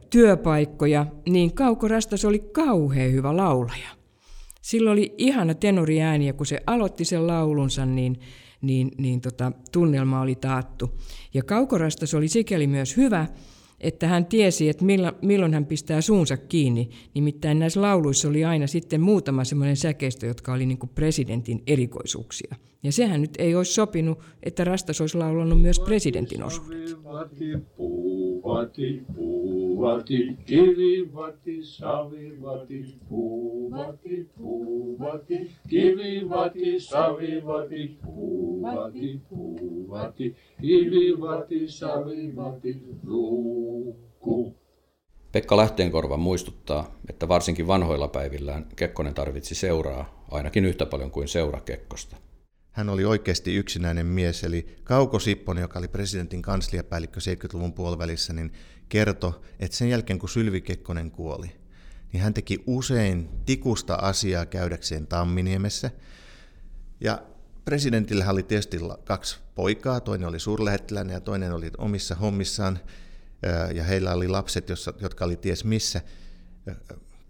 työpaikkoja, 0.09 1.05
niin 1.29 1.53
Kauko 1.53 1.87
Rastas 1.87 2.25
oli 2.25 2.39
kauhean 2.39 3.11
hyvä 3.11 3.37
laulaja. 3.37 3.89
Sillä 4.61 4.91
oli 4.91 5.13
ihana 5.17 5.53
tenoriääni 5.53 6.27
ja 6.27 6.33
kun 6.33 6.45
se 6.45 6.59
aloitti 6.67 7.05
sen 7.05 7.27
laulunsa, 7.27 7.85
niin 7.85 8.19
niin, 8.65 8.91
niin 8.97 9.21
tota, 9.21 9.51
tunnelma 9.71 10.21
oli 10.21 10.35
taattu. 10.35 10.99
Ja 11.33 11.43
Kaukorastas 11.43 12.13
oli 12.13 12.27
sikäli 12.27 12.67
myös 12.67 12.97
hyvä, 12.97 13.27
että 13.79 14.07
hän 14.07 14.25
tiesi, 14.25 14.69
että 14.69 14.85
milloin 15.21 15.53
hän 15.53 15.65
pistää 15.65 16.01
suunsa 16.01 16.37
kiinni. 16.37 16.89
Nimittäin 17.13 17.59
näissä 17.59 17.81
lauluissa 17.81 18.27
oli 18.27 18.45
aina 18.45 18.67
sitten 18.67 19.01
muutama 19.01 19.43
semmoinen 19.43 19.77
säkeistö, 19.77 20.25
jotka 20.25 20.53
oli 20.53 20.65
niin 20.65 20.79
presidentin 20.95 21.63
erikoisuuksia. 21.67 22.55
Ja 22.85 22.91
sehän 22.91 23.21
nyt 23.21 23.31
ei 23.39 23.55
olisi 23.55 23.73
sopinut, 23.73 24.19
että 24.43 24.63
Rastas 24.63 25.01
olisi 25.01 25.17
laulanut 25.17 25.61
myös 25.61 25.79
presidentin 25.79 26.43
osuudet. 26.43 26.97
Pekka 45.31 45.57
Lähteenkorva 45.57 46.17
muistuttaa, 46.17 46.95
että 47.09 47.27
varsinkin 47.27 47.67
vanhoilla 47.67 48.07
päivillään 48.07 48.65
Kekkonen 48.75 49.13
tarvitsi 49.13 49.55
seuraa 49.55 50.25
ainakin 50.31 50.65
yhtä 50.65 50.85
paljon 50.85 51.11
kuin 51.11 51.27
seura 51.27 51.61
Kekkosta. 51.61 52.17
Hän 52.75 52.89
oli 52.89 53.05
oikeasti 53.05 53.55
yksinäinen 53.55 54.05
mies, 54.05 54.43
eli 54.43 54.75
Kauko 54.83 55.19
Sipponen, 55.19 55.61
joka 55.61 55.79
oli 55.79 55.87
presidentin 55.87 56.41
kansliapäällikkö 56.41 57.19
70-luvun 57.19 57.73
puolivälissä, 57.73 58.33
niin 58.33 58.53
kertoi, 58.89 59.33
että 59.59 59.77
sen 59.77 59.89
jälkeen 59.89 60.19
kun 60.19 60.29
Sylvi 60.29 60.61
Kekkonen 60.61 61.11
kuoli, 61.11 61.51
niin 62.13 62.23
hän 62.23 62.33
teki 62.33 62.63
usein 62.67 63.29
tikusta 63.45 63.95
asiaa 63.95 64.45
käydäkseen 64.45 65.07
Tamminiemessä. 65.07 65.91
Ja 67.01 67.23
presidentillä 67.65 68.29
oli 68.29 68.43
tietysti 68.43 68.79
kaksi 69.03 69.39
poikaa, 69.55 69.99
toinen 69.99 70.27
oli 70.27 70.39
suurlähettiläinen 70.39 71.13
ja 71.13 71.21
toinen 71.21 71.53
oli 71.53 71.71
omissa 71.77 72.15
hommissaan, 72.15 72.79
ja 73.73 73.83
heillä 73.83 74.13
oli 74.13 74.27
lapset, 74.27 74.67
jotka 75.01 75.25
oli 75.25 75.35
ties 75.35 75.63
missä. 75.63 76.01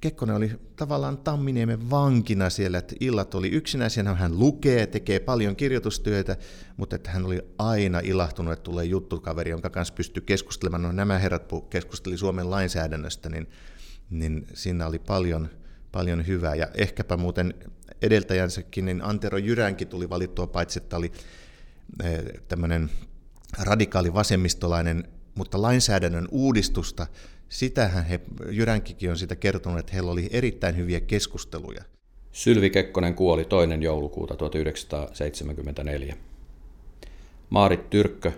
Kekkonen 0.06 0.36
oli 0.36 0.52
tavallaan 0.76 1.18
Tamminiemen 1.18 1.90
vankina 1.90 2.50
siellä, 2.50 2.78
että 2.78 2.96
illat 3.00 3.36
oli 3.36 3.50
yksinäisiä, 3.50 4.04
hän 4.04 4.40
lukee, 4.40 4.88
tekee 4.88 5.20
paljon 5.20 5.56
kirjoitustyötä, 5.56 6.38
mutta 6.78 6.96
että 6.96 7.12
hän 7.12 7.26
oli 7.26 7.42
aina 7.58 8.00
ilahtunut, 8.00 8.54
että 8.54 8.64
tulee 8.64 8.86
juttukaveri, 8.86 9.52
jonka 9.52 9.70
kanssa 9.70 9.94
pystyy 9.94 10.24
keskustelemaan. 10.24 10.82
No, 10.82 10.92
nämä 10.92 11.20
herrat 11.20 11.50
keskusteli 11.70 12.18
Suomen 12.18 12.52
lainsäädännöstä, 12.52 13.30
niin, 13.30 13.50
niin 14.10 14.48
siinä 14.54 14.88
oli 14.88 15.00
paljon, 15.00 15.50
paljon 15.92 16.28
hyvää. 16.28 16.56
Ja 16.56 16.68
ehkäpä 16.74 17.18
muuten 17.18 17.54
edeltäjänsäkin, 18.02 18.86
niin 18.86 19.02
Antero 19.02 19.38
Jyränkin 19.38 19.88
tuli 19.88 20.10
valittua, 20.10 20.48
paitsi 20.48 20.80
että 20.80 20.98
oli 20.98 21.12
eh, 22.04 22.24
tämmöinen 22.48 22.90
radikaali 23.60 24.14
vasemmistolainen, 24.14 25.08
mutta 25.36 25.62
lainsäädännön 25.62 26.28
uudistusta 26.32 27.08
sitähän 27.56 28.06
he, 28.06 28.20
Jyränkikin 28.50 29.10
on 29.10 29.18
sitä 29.18 29.36
kertonut, 29.36 29.80
että 29.80 29.94
heillä 29.94 30.12
oli 30.12 30.28
erittäin 30.32 30.78
hyviä 30.78 31.00
keskusteluja. 31.00 31.84
Sylvi 32.32 32.70
Kekkonen 32.70 33.16
kuoli 33.16 33.46
toinen 33.46 33.84
joulukuuta 33.84 34.36
1974. 34.36 36.16
Maarit 37.50 37.90
Tyrkkö, 37.90 38.32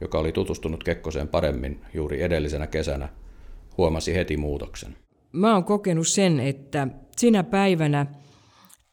joka 0.00 0.18
oli 0.18 0.32
tutustunut 0.32 0.84
Kekkoseen 0.84 1.28
paremmin 1.28 1.80
juuri 1.94 2.22
edellisenä 2.22 2.66
kesänä, 2.66 3.08
huomasi 3.78 4.14
heti 4.14 4.36
muutoksen. 4.36 4.96
Mä 5.32 5.54
oon 5.54 5.64
kokenut 5.64 6.08
sen, 6.08 6.40
että 6.40 6.88
sinä 7.16 7.44
päivänä 7.44 8.06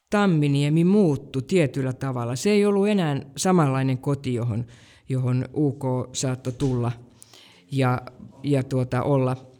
Tamminiemi 0.09 0.83
muuttui 0.83 1.41
tietyllä 1.41 1.93
tavalla. 1.93 2.35
Se 2.35 2.49
ei 2.49 2.65
ollut 2.65 2.87
enää 2.87 3.21
samanlainen 3.37 3.97
koti, 3.97 4.33
johon, 4.33 4.65
johon 5.09 5.45
UK 5.53 5.83
saattoi 6.13 6.53
tulla 6.53 6.91
ja, 7.71 8.01
ja 8.43 8.63
tuota, 8.63 9.03
olla 9.03 9.54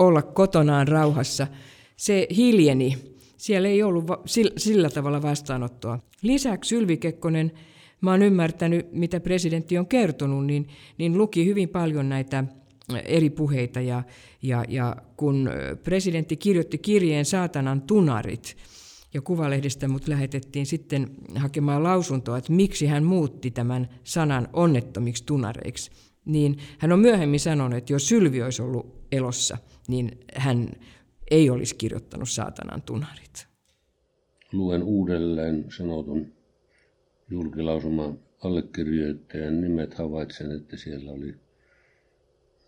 olla 0.00 0.22
kotonaan 0.22 0.88
rauhassa. 0.88 1.46
Se 1.96 2.26
hiljeni. 2.36 2.98
Siellä 3.36 3.68
ei 3.68 3.82
ollut 3.82 4.08
va- 4.08 4.22
sillä 4.56 4.90
tavalla 4.90 5.22
vastaanottoa. 5.22 5.98
Lisäksi 6.22 6.68
Sylvi 6.68 6.96
Kekkonen, 6.96 7.52
mä 8.00 8.10
oon 8.10 8.22
ymmärtänyt, 8.22 8.92
mitä 8.92 9.20
presidentti 9.20 9.78
on 9.78 9.86
kertonut, 9.86 10.46
niin, 10.46 10.68
niin 10.98 11.18
luki 11.18 11.46
hyvin 11.46 11.68
paljon 11.68 12.08
näitä 12.08 12.44
eri 13.04 13.30
puheita. 13.30 13.80
Ja, 13.80 14.02
ja, 14.42 14.64
ja 14.68 14.96
kun 15.16 15.50
presidentti 15.84 16.36
kirjoitti 16.36 16.78
kirjeen 16.78 17.24
Saatanan 17.24 17.82
tunarit, 17.82 18.56
ja 19.14 19.20
Kuvalehdestä 19.20 19.88
mut 19.88 20.08
lähetettiin 20.08 20.66
sitten 20.66 21.10
hakemaan 21.34 21.82
lausuntoa, 21.82 22.38
että 22.38 22.52
miksi 22.52 22.86
hän 22.86 23.04
muutti 23.04 23.50
tämän 23.50 23.88
sanan 24.04 24.48
onnettomiksi 24.52 25.24
tunareiksi, 25.24 25.90
niin 26.24 26.58
hän 26.78 26.92
on 26.92 26.98
myöhemmin 27.00 27.40
sanonut, 27.40 27.78
että 27.78 27.92
jos 27.92 28.08
Sylvi 28.08 28.42
olisi 28.42 28.62
ollut 28.62 29.06
elossa, 29.12 29.58
niin 29.88 30.18
hän 30.34 30.68
ei 31.30 31.50
olisi 31.50 31.74
kirjoittanut 31.76 32.28
saatanan 32.28 32.82
tunarit. 32.82 33.46
Luen 34.52 34.82
uudelleen 34.82 35.64
sanotun 35.76 36.32
julkilausuman 37.30 38.18
allekirjoittajan 38.44 39.60
nimet. 39.60 39.94
Havaitsen, 39.94 40.52
että 40.52 40.76
siellä 40.76 41.12
oli 41.12 41.34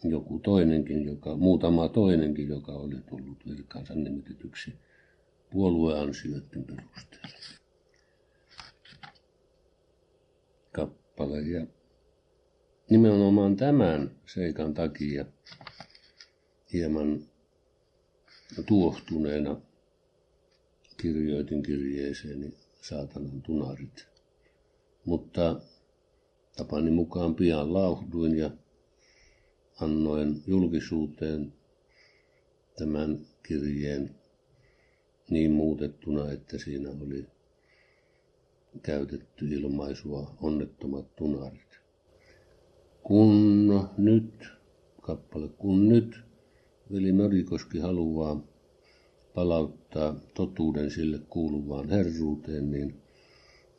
joku 0.04 0.38
toinenkin, 0.38 1.04
joka, 1.04 1.36
muutama 1.36 1.88
toinenkin, 1.88 2.48
joka 2.48 2.72
oli 2.72 2.96
tullut 3.10 3.38
virkaansa 3.48 3.94
nimitetyksi 3.94 4.72
puolueansioiden 5.50 6.64
perusteella. 6.64 7.38
Kappale. 10.72 11.40
Ja 11.40 11.66
nimenomaan 12.92 13.56
tämän 13.56 14.10
seikan 14.26 14.74
takia 14.74 15.24
hieman 16.72 17.24
tuohtuneena 18.66 19.60
kirjoitin 20.96 21.62
kirjeeseeni 21.62 22.54
saatanan 22.80 23.42
tunarit. 23.42 24.06
Mutta 25.04 25.60
tapani 26.56 26.90
mukaan 26.90 27.34
pian 27.34 27.74
lauhduin 27.74 28.38
ja 28.38 28.50
annoin 29.80 30.42
julkisuuteen 30.46 31.52
tämän 32.78 33.26
kirjeen 33.42 34.14
niin 35.30 35.52
muutettuna, 35.52 36.32
että 36.32 36.58
siinä 36.58 36.90
oli 36.90 37.26
käytetty 38.82 39.46
ilmaisua 39.48 40.34
onnettomat 40.40 41.16
tunarit. 41.16 41.81
Kun 43.02 43.90
nyt, 43.98 44.48
kappale, 45.00 45.48
kun 45.48 45.88
nyt 45.88 46.20
veli 46.92 47.12
Mörikoski 47.12 47.78
haluaa 47.78 48.40
palauttaa 49.34 50.14
totuuden 50.34 50.90
sille 50.90 51.18
kuuluvaan 51.28 51.90
herruuteen, 51.90 52.70
niin 52.70 53.02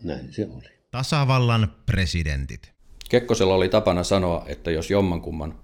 näin 0.04 0.34
se 0.34 0.48
oli. 0.56 0.70
Tasavallan 0.92 1.74
presidentit. 1.86 2.74
Kekkosella 3.10 3.56
oli 3.56 3.70
tapana 3.70 4.04
sanoa, 4.04 4.46
että 4.48 4.72
jos 4.72 4.92
jommankumman 4.92 5.60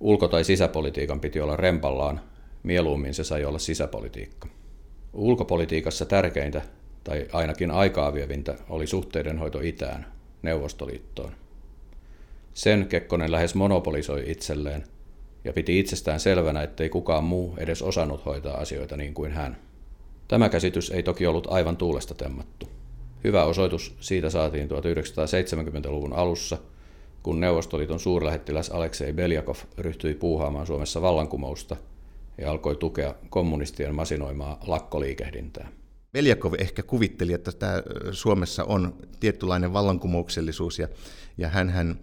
ulko- 0.00 0.28
tai 0.28 0.44
sisäpolitiikan 0.44 1.20
piti 1.20 1.40
olla 1.40 1.56
rempallaan, 1.56 2.20
mieluummin 2.62 3.14
se 3.14 3.24
sai 3.24 3.44
olla 3.44 3.58
sisäpolitiikka. 3.58 4.48
Ulkopolitiikassa 5.12 6.04
tärkeintä, 6.04 6.62
tai 7.04 7.28
ainakin 7.32 7.70
aikaa 7.70 8.14
vievintä, 8.14 8.56
oli 8.68 8.86
suhteidenhoito 8.86 9.60
itään, 9.60 10.06
Neuvostoliittoon. 10.42 11.32
Sen 12.54 12.86
Kekkonen 12.88 13.32
lähes 13.32 13.54
monopolisoi 13.54 14.24
itselleen 14.26 14.84
ja 15.44 15.52
piti 15.52 15.78
itsestään 15.78 16.20
selvänä, 16.20 16.62
ettei 16.62 16.88
kukaan 16.88 17.24
muu 17.24 17.54
edes 17.56 17.82
osannut 17.82 18.24
hoitaa 18.24 18.56
asioita 18.56 18.96
niin 18.96 19.14
kuin 19.14 19.32
hän. 19.32 19.56
Tämä 20.28 20.48
käsitys 20.48 20.90
ei 20.90 21.02
toki 21.02 21.26
ollut 21.26 21.46
aivan 21.50 21.76
tuulesta 21.76 22.14
temmattu. 22.14 22.68
Hyvä 23.24 23.44
osoitus 23.44 23.94
siitä 24.00 24.30
saatiin 24.30 24.68
1970-luvun 24.70 26.12
alussa, 26.12 26.58
kun 27.22 27.40
Neuvostoliiton 27.40 28.00
suurlähettiläs 28.00 28.70
Aleksei 28.70 29.12
Beljakov 29.12 29.56
ryhtyi 29.78 30.14
puuhaamaan 30.14 30.66
Suomessa 30.66 31.02
vallankumousta 31.02 31.76
ja 32.38 32.50
alkoi 32.50 32.76
tukea 32.76 33.14
kommunistien 33.30 33.94
masinoimaa 33.94 34.58
lakkoliikehdintää. 34.66 35.68
Beljakov 36.12 36.54
ehkä 36.58 36.82
kuvitteli, 36.82 37.32
että 37.32 37.52
tämä 37.52 37.82
Suomessa 38.10 38.64
on 38.64 38.94
tietynlainen 39.20 39.72
vallankumouksellisuus 39.72 40.78
ja, 40.78 40.88
ja 41.38 41.48
hän 41.48 41.98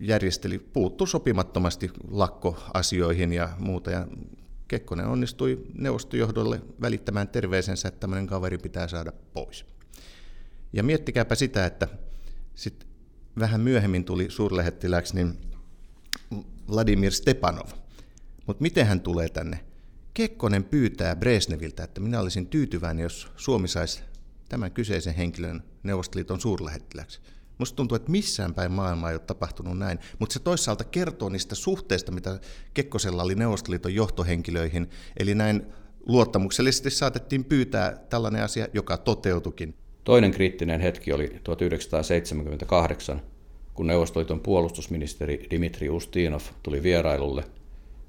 järjesteli, 0.00 0.58
puuttu 0.58 1.06
sopimattomasti 1.06 1.90
lakkoasioihin 2.10 3.32
ja 3.32 3.48
muuta. 3.58 3.90
Ja 3.90 4.06
Kekkonen 4.68 5.06
onnistui 5.06 5.66
neuvostojohdolle 5.74 6.62
välittämään 6.80 7.28
terveisensä, 7.28 7.88
että 7.88 8.00
tämmöinen 8.00 8.26
kaveri 8.26 8.58
pitää 8.58 8.88
saada 8.88 9.12
pois. 9.32 9.66
Ja 10.72 10.82
miettikääpä 10.82 11.34
sitä, 11.34 11.66
että 11.66 11.88
sit 12.54 12.86
vähän 13.38 13.60
myöhemmin 13.60 14.04
tuli 14.04 14.30
suurlähettiläksi 14.30 15.14
niin 15.14 15.38
Vladimir 16.70 17.12
Stepanov. 17.12 17.68
Mutta 18.46 18.62
miten 18.62 18.86
hän 18.86 19.00
tulee 19.00 19.28
tänne? 19.28 19.60
Kekkonen 20.14 20.64
pyytää 20.64 21.16
Bresneviltä, 21.16 21.84
että 21.84 22.00
minä 22.00 22.20
olisin 22.20 22.46
tyytyväinen, 22.46 23.02
jos 23.02 23.28
Suomi 23.36 23.68
saisi 23.68 24.02
tämän 24.48 24.72
kyseisen 24.72 25.14
henkilön 25.14 25.62
Neuvostoliiton 25.82 26.40
suurlähettiläksi. 26.40 27.20
Musta 27.62 27.76
tuntuu, 27.76 27.96
että 27.96 28.10
missään 28.10 28.54
päin 28.54 28.72
maailmaa 28.72 29.10
ei 29.10 29.14
ole 29.14 29.22
tapahtunut 29.26 29.78
näin, 29.78 29.98
mutta 30.18 30.32
se 30.32 30.40
toisaalta 30.40 30.84
kertoo 30.84 31.28
niistä 31.28 31.54
suhteista, 31.54 32.12
mitä 32.12 32.40
Kekkosella 32.74 33.22
oli 33.22 33.34
Neuvostoliiton 33.34 33.94
johtohenkilöihin, 33.94 34.90
eli 35.18 35.34
näin 35.34 35.66
luottamuksellisesti 36.06 36.90
saatettiin 36.90 37.44
pyytää 37.44 37.96
tällainen 38.10 38.42
asia, 38.42 38.66
joka 38.72 38.96
toteutukin. 38.96 39.74
Toinen 40.04 40.30
kriittinen 40.30 40.80
hetki 40.80 41.12
oli 41.12 41.40
1978, 41.44 43.22
kun 43.74 43.86
Neuvostoliiton 43.86 44.40
puolustusministeri 44.40 45.46
Dimitri 45.50 45.90
Ustinov 45.90 46.42
tuli 46.62 46.82
vierailulle 46.82 47.44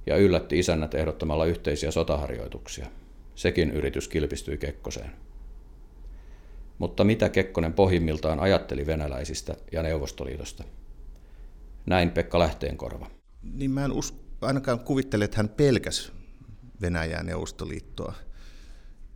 ja 0.06 0.18
yllätti 0.18 0.60
isännät 0.60 0.94
ehdottamalla 0.94 1.46
yhteisiä 1.46 1.92
sotaharjoituksia. 1.92 2.88
Sekin 3.36 3.72
yritys 3.72 4.08
kilpistyi 4.08 4.58
Kekkoseen. 4.58 5.12
Mutta 6.84 7.04
mitä 7.04 7.30
Kekkonen 7.30 7.74
pohjimmiltaan 7.74 8.40
ajatteli 8.40 8.86
venäläisistä 8.86 9.56
ja 9.72 9.84
Neuvostoliitosta? 9.84 10.64
Näin 11.86 12.12
Pekka 12.12 12.40
Lähteenkorva. 12.40 13.10
Niin 13.42 13.72
mä 13.72 13.86
en 13.86 13.92
us- 13.92 14.14
ainakaan 14.42 14.80
kuvittele, 14.80 15.26
että 15.26 15.38
hän 15.38 15.50
pelkäs 15.50 16.12
Venäjää 16.82 17.24
Neuvostoliittoa. 17.24 18.14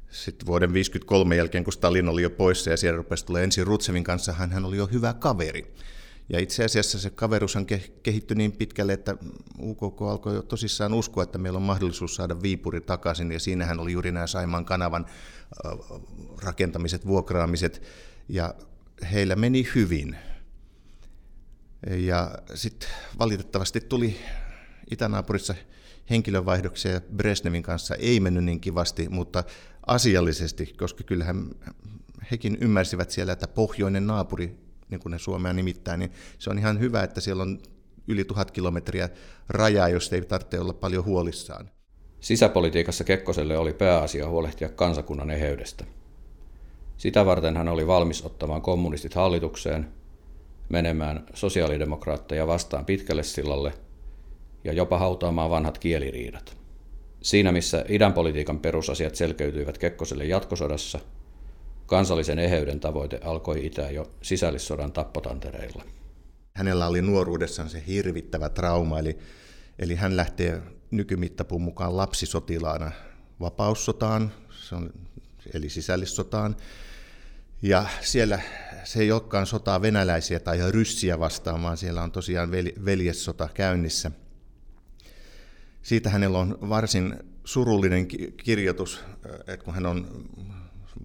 Sitten 0.10 0.48
vuoden 0.48 0.70
1953 0.70 1.36
jälkeen, 1.36 1.64
kun 1.64 1.74
Stalin 1.74 2.08
oli 2.08 2.22
jo 2.22 2.30
poissa 2.30 2.70
ja 2.70 2.78
siellä 2.78 2.98
rupesi 2.98 3.26
tulee 3.26 3.44
ensin 3.44 3.68
Rutsevin 3.68 4.04
kanssa, 4.04 4.34
hän, 4.34 4.52
hän 4.52 4.66
oli 4.66 4.78
jo 4.78 4.88
hyvä 4.88 5.14
kaveri. 5.14 5.74
Ja 6.30 6.40
itse 6.40 6.66
asiassa 6.66 7.00
se 7.00 7.10
kaverus 7.10 7.56
on 7.56 7.66
kehittyi 8.04 8.38
niin 8.38 8.52
pitkälle, 8.52 8.94
että 8.94 9.18
UKK 9.60 10.02
alkoi 10.02 10.36
jo 10.36 10.42
tosissaan 10.42 10.94
uskoa, 10.94 11.24
että 11.24 11.38
meillä 11.38 11.58
on 11.58 11.64
mahdollisuus 11.64 12.16
saada 12.16 12.42
Viipuri 12.42 12.82
takaisin, 12.82 13.32
ja 13.32 13.40
siinähän 13.40 13.80
oli 13.80 13.92
juuri 13.92 14.12
nämä 14.12 14.28
Saimaan 14.28 14.66
kanavan 14.66 15.06
rakentamiset, 16.44 17.08
vuokraamiset, 17.08 17.82
ja 18.30 18.56
heillä 19.12 19.36
meni 19.36 19.68
hyvin. 19.76 20.16
Ja 21.98 22.32
sitten 22.54 22.90
valitettavasti 23.20 23.82
tuli 23.82 24.18
itänaapurissa 24.92 25.56
henkilövaihdoksia 26.10 27.02
Bresnevin 27.16 27.64
kanssa 27.64 27.96
ei 27.96 28.20
mennyt 28.20 28.44
niin 28.44 28.60
kivasti, 28.60 29.10
mutta 29.10 29.44
asiallisesti, 29.88 30.66
koska 30.66 31.04
kyllähän 31.04 31.50
hekin 32.32 32.58
ymmärsivät 32.62 33.12
siellä, 33.12 33.34
että 33.34 33.48
pohjoinen 33.48 34.08
naapuri, 34.08 34.67
niin 34.90 35.00
kuin 35.00 35.12
ne 35.12 35.20
Suomea 35.20 35.54
nimittää, 35.54 35.98
niin 35.98 36.12
se 36.40 36.50
on 36.50 36.60
ihan 36.60 36.80
hyvä, 36.80 37.04
että 37.04 37.22
siellä 37.22 37.44
on 37.44 37.60
yli 38.08 38.24
tuhat 38.24 38.52
kilometriä 38.52 39.10
rajaa, 39.50 39.90
jos 39.90 40.14
ei 40.14 40.22
tarvitse 40.22 40.60
olla 40.60 40.74
paljon 40.74 41.06
huolissaan. 41.06 41.70
Sisäpolitiikassa 42.20 43.04
Kekkoselle 43.04 43.58
oli 43.58 43.74
pääasia 43.74 44.30
huolehtia 44.30 44.70
kansakunnan 44.70 45.30
eheydestä. 45.30 45.86
Sitä 46.98 47.26
varten 47.26 47.58
hän 47.58 47.68
oli 47.68 47.88
valmis 47.88 48.26
ottamaan 48.26 48.62
kommunistit 48.62 49.14
hallitukseen, 49.14 49.88
menemään 50.70 51.26
sosiaalidemokraatteja 51.34 52.48
vastaan 52.48 52.86
pitkälle 52.86 53.24
sillalle 53.24 53.74
ja 54.64 54.74
jopa 54.74 54.98
hautaamaan 54.98 55.50
vanhat 55.50 55.78
kieliriidat. 55.78 56.58
Siinä 57.22 57.52
missä 57.52 57.86
idän 57.90 58.14
politiikan 58.14 58.60
perusasiat 58.60 59.16
selkeytyivät 59.16 59.78
Kekkoselle 59.78 60.26
jatkosodassa, 60.26 61.00
kansallisen 61.88 62.40
eheyden 62.40 62.80
tavoite 62.80 63.20
alkoi 63.24 63.66
itää 63.66 63.92
jo 63.92 64.12
sisällissodan 64.22 64.92
tappotantereilla. 64.92 65.84
Hänellä 66.54 66.88
oli 66.88 67.02
nuoruudessaan 67.02 67.70
se 67.70 67.84
hirvittävä 67.88 68.50
trauma, 68.50 69.00
eli, 69.00 69.18
eli 69.80 69.96
hän 69.96 70.18
lähtee 70.18 70.62
nykymittapuun 70.92 71.62
mukaan 71.62 71.98
lapsisotilaana 71.98 72.92
vapaussotaan, 73.40 74.34
se 74.50 74.76
on, 74.76 74.90
eli 75.54 75.70
sisällissotaan. 75.70 76.56
Ja 77.62 77.86
siellä 78.02 78.40
se 78.84 79.00
ei 79.00 79.12
olekaan 79.12 79.46
sotaa 79.46 79.82
venäläisiä 79.82 80.40
tai 80.40 80.72
ryssiä 80.72 81.20
vastaan, 81.20 81.64
vaan 81.64 81.78
siellä 81.78 82.04
on 82.04 82.12
tosiaan 82.12 82.52
veljessota 82.86 83.50
käynnissä– 83.54 84.12
siitä 85.88 86.10
hänellä 86.10 86.40
on 86.40 86.58
varsin 86.70 87.16
surullinen 87.44 88.08
kirjoitus, 88.44 89.04
että 89.48 89.66
kun 89.66 89.74
hän 89.74 89.86
on, 89.86 90.26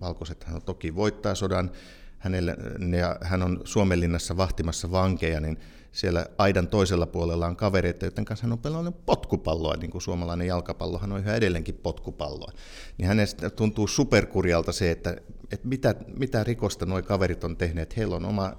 valkoiset 0.00 0.44
hän 0.44 0.62
toki 0.62 0.94
voittaa 0.96 1.34
sodan, 1.34 1.70
hänelle, 2.18 2.56
ja 2.98 3.16
hän 3.20 3.42
on 3.42 3.60
Suomenlinnassa 3.64 4.36
vahtimassa 4.36 4.90
vankeja, 4.90 5.40
niin 5.40 5.58
siellä 5.92 6.26
aidan 6.38 6.68
toisella 6.68 7.06
puolella 7.06 7.46
on 7.46 7.56
kavereita, 7.56 8.04
joiden 8.04 8.24
kanssa 8.24 8.44
hän 8.44 8.52
on 8.52 8.58
pelannut 8.58 9.06
potkupalloa, 9.06 9.76
niin 9.76 9.90
kuin 9.90 10.02
suomalainen 10.02 10.46
jalkapallohan 10.46 11.12
on 11.12 11.18
yhä 11.18 11.34
edelleenkin 11.34 11.80
potkupalloa. 11.82 12.52
Niin 12.98 13.08
hänestä 13.08 13.50
tuntuu 13.50 13.86
superkurjalta 13.86 14.72
se, 14.72 14.90
että, 14.90 15.16
että 15.52 15.68
mitä, 15.68 15.94
mitä 16.16 16.44
rikosta 16.44 16.86
nuo 16.86 17.02
kaverit 17.02 17.44
on 17.44 17.56
tehneet. 17.56 17.96
Heillä 17.96 18.16
on 18.16 18.24
oma, 18.24 18.52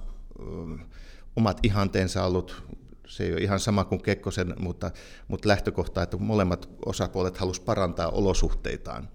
omat 1.35 1.59
ihanteensa 1.63 2.23
ollut 2.25 2.63
se 3.07 3.23
ei 3.23 3.33
ole 3.33 3.41
ihan 3.41 3.59
sama 3.59 3.85
kuin 3.85 4.03
Kekkosen, 4.03 4.53
mutta, 4.59 4.91
mutta 5.27 5.49
lähtökohta, 5.49 6.03
että 6.03 6.17
molemmat 6.17 6.69
osapuolet 6.85 7.37
halusivat 7.37 7.65
parantaa 7.65 8.09
olosuhteitaan. 8.09 9.09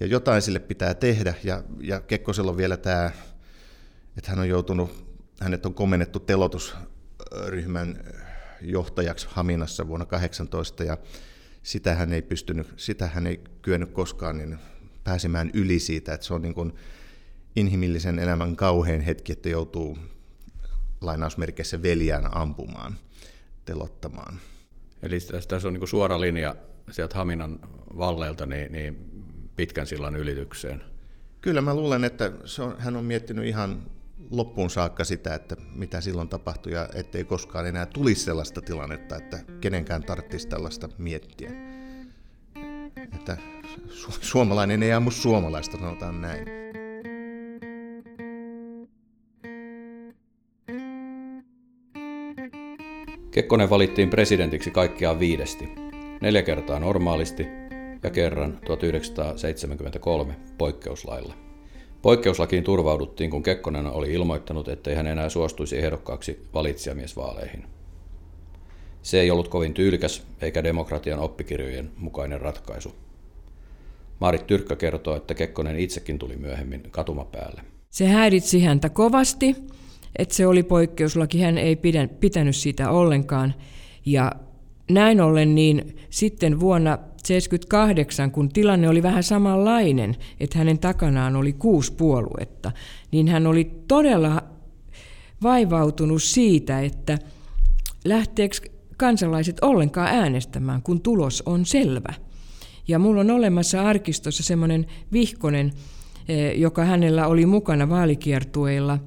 Ja 0.00 0.06
jotain 0.06 0.42
sille 0.42 0.58
pitää 0.58 0.94
tehdä, 0.94 1.34
ja, 1.44 1.62
ja 1.80 2.00
Kekkosella 2.00 2.50
on 2.50 2.56
vielä 2.56 2.76
tämä, 2.76 3.10
että 4.16 4.30
hän 4.30 4.38
on 4.38 4.48
joutunut, 4.48 5.04
hänet 5.40 5.66
on 5.66 5.74
komennettu 5.74 6.20
telotusryhmän 6.20 8.04
johtajaksi 8.60 9.26
Haminassa 9.30 9.88
vuonna 9.88 10.06
18, 10.06 10.84
ja 10.84 10.98
sitä 11.62 11.94
hän 11.94 12.12
ei 12.12 12.22
pystynyt, 12.22 12.66
sitä 12.76 13.06
hän 13.06 13.26
ei 13.26 13.40
kyennyt 13.62 13.92
koskaan 13.92 14.38
niin 14.38 14.58
pääsemään 15.04 15.50
yli 15.54 15.78
siitä, 15.78 16.14
että 16.14 16.26
se 16.26 16.34
on 16.34 16.42
niin 16.42 16.54
kuin 16.54 16.72
inhimillisen 17.56 18.18
elämän 18.18 18.56
kauhean 18.56 19.00
hetki, 19.00 19.32
että 19.32 19.48
joutuu 19.48 19.98
lainausmerkeissä 21.00 21.82
veljään 21.82 22.36
ampumaan, 22.36 22.98
telottamaan. 23.64 24.40
Eli 25.02 25.18
tässä 25.48 25.68
on 25.68 25.74
niin 25.74 25.88
suora 25.88 26.20
linja 26.20 26.56
sieltä 26.90 27.14
Haminan 27.16 27.58
valleilta 27.98 28.46
niin, 28.46 28.72
niin 28.72 29.17
pitkän 29.58 29.86
sillan 29.86 30.16
ylitykseen. 30.16 30.82
Kyllä 31.40 31.60
mä 31.60 31.74
luulen, 31.74 32.04
että 32.04 32.32
se 32.44 32.62
on, 32.62 32.74
hän 32.78 32.96
on 32.96 33.04
miettinyt 33.04 33.44
ihan 33.44 33.82
loppuun 34.30 34.70
saakka 34.70 35.04
sitä, 35.04 35.34
että 35.34 35.56
mitä 35.74 36.00
silloin 36.00 36.28
tapahtui 36.28 36.72
ja 36.72 36.88
ettei 36.94 37.24
koskaan 37.24 37.66
enää 37.66 37.86
tulisi 37.86 38.24
sellaista 38.24 38.62
tilannetta, 38.62 39.16
että 39.16 39.38
kenenkään 39.60 40.02
tarvitsisi 40.02 40.48
tällaista 40.48 40.88
miettiä. 40.98 41.50
että 43.14 43.36
su- 43.88 44.18
suomalainen 44.20 44.82
ei 44.82 44.92
ammu 44.92 45.10
suomalaista, 45.10 45.78
sanotaan 45.78 46.20
näin. 46.20 46.44
Kekkonen 53.30 53.70
valittiin 53.70 54.10
presidentiksi 54.10 54.70
kaikkiaan 54.70 55.20
viidesti. 55.20 55.68
Neljä 56.20 56.42
kertaa 56.42 56.80
normaalisti 56.80 57.67
ja 58.02 58.10
kerran 58.10 58.58
1973 58.64 60.36
poikkeuslailla. 60.58 61.34
Poikkeuslakiin 62.02 62.64
turvauduttiin, 62.64 63.30
kun 63.30 63.42
Kekkonen 63.42 63.86
oli 63.86 64.12
ilmoittanut, 64.12 64.68
ettei 64.68 64.94
hän 64.94 65.06
enää 65.06 65.28
suostuisi 65.28 65.78
ehdokkaaksi 65.78 66.46
valitsijamiesvaaleihin. 66.54 67.64
Se 69.02 69.20
ei 69.20 69.30
ollut 69.30 69.48
kovin 69.48 69.74
tyylikäs 69.74 70.22
eikä 70.40 70.64
demokratian 70.64 71.18
oppikirjojen 71.18 71.90
mukainen 71.96 72.40
ratkaisu. 72.40 72.94
Maarit 74.20 74.46
Tyrkkö 74.46 74.76
kertoo, 74.76 75.16
että 75.16 75.34
Kekkonen 75.34 75.78
itsekin 75.78 76.18
tuli 76.18 76.36
myöhemmin 76.36 76.82
katumapäälle. 76.90 77.62
Se 77.90 78.06
häiritsi 78.06 78.62
häntä 78.62 78.88
kovasti, 78.88 79.56
että 80.16 80.34
se 80.34 80.46
oli 80.46 80.62
poikkeuslaki. 80.62 81.40
Hän 81.40 81.58
ei 81.58 81.78
pitänyt 82.20 82.56
sitä 82.56 82.90
ollenkaan. 82.90 83.54
Ja 84.06 84.32
näin 84.90 85.20
ollen 85.20 85.54
niin 85.54 85.96
sitten 86.10 86.60
vuonna 86.60 86.98
1978, 87.18 88.30
kun 88.30 88.48
tilanne 88.48 88.88
oli 88.88 89.02
vähän 89.02 89.22
samanlainen, 89.22 90.16
että 90.40 90.58
hänen 90.58 90.78
takanaan 90.78 91.36
oli 91.36 91.52
kuusi 91.52 91.92
puoluetta, 91.92 92.72
niin 93.10 93.28
hän 93.28 93.46
oli 93.46 93.70
todella 93.88 94.42
vaivautunut 95.42 96.22
siitä, 96.22 96.80
että 96.80 97.18
lähteekö 98.04 98.56
kansalaiset 98.96 99.56
ollenkaan 99.62 100.08
äänestämään, 100.08 100.82
kun 100.82 101.00
tulos 101.00 101.42
on 101.46 101.66
selvä. 101.66 102.14
Ja 102.88 102.98
mulla 102.98 103.20
on 103.20 103.30
olemassa 103.30 103.82
arkistossa 103.82 104.42
semmoinen 104.42 104.86
vihkonen, 105.12 105.72
eh, 106.28 106.58
joka 106.58 106.84
hänellä 106.84 107.26
oli 107.26 107.46
mukana 107.46 107.88
vaalikiertueilla. 107.88 108.98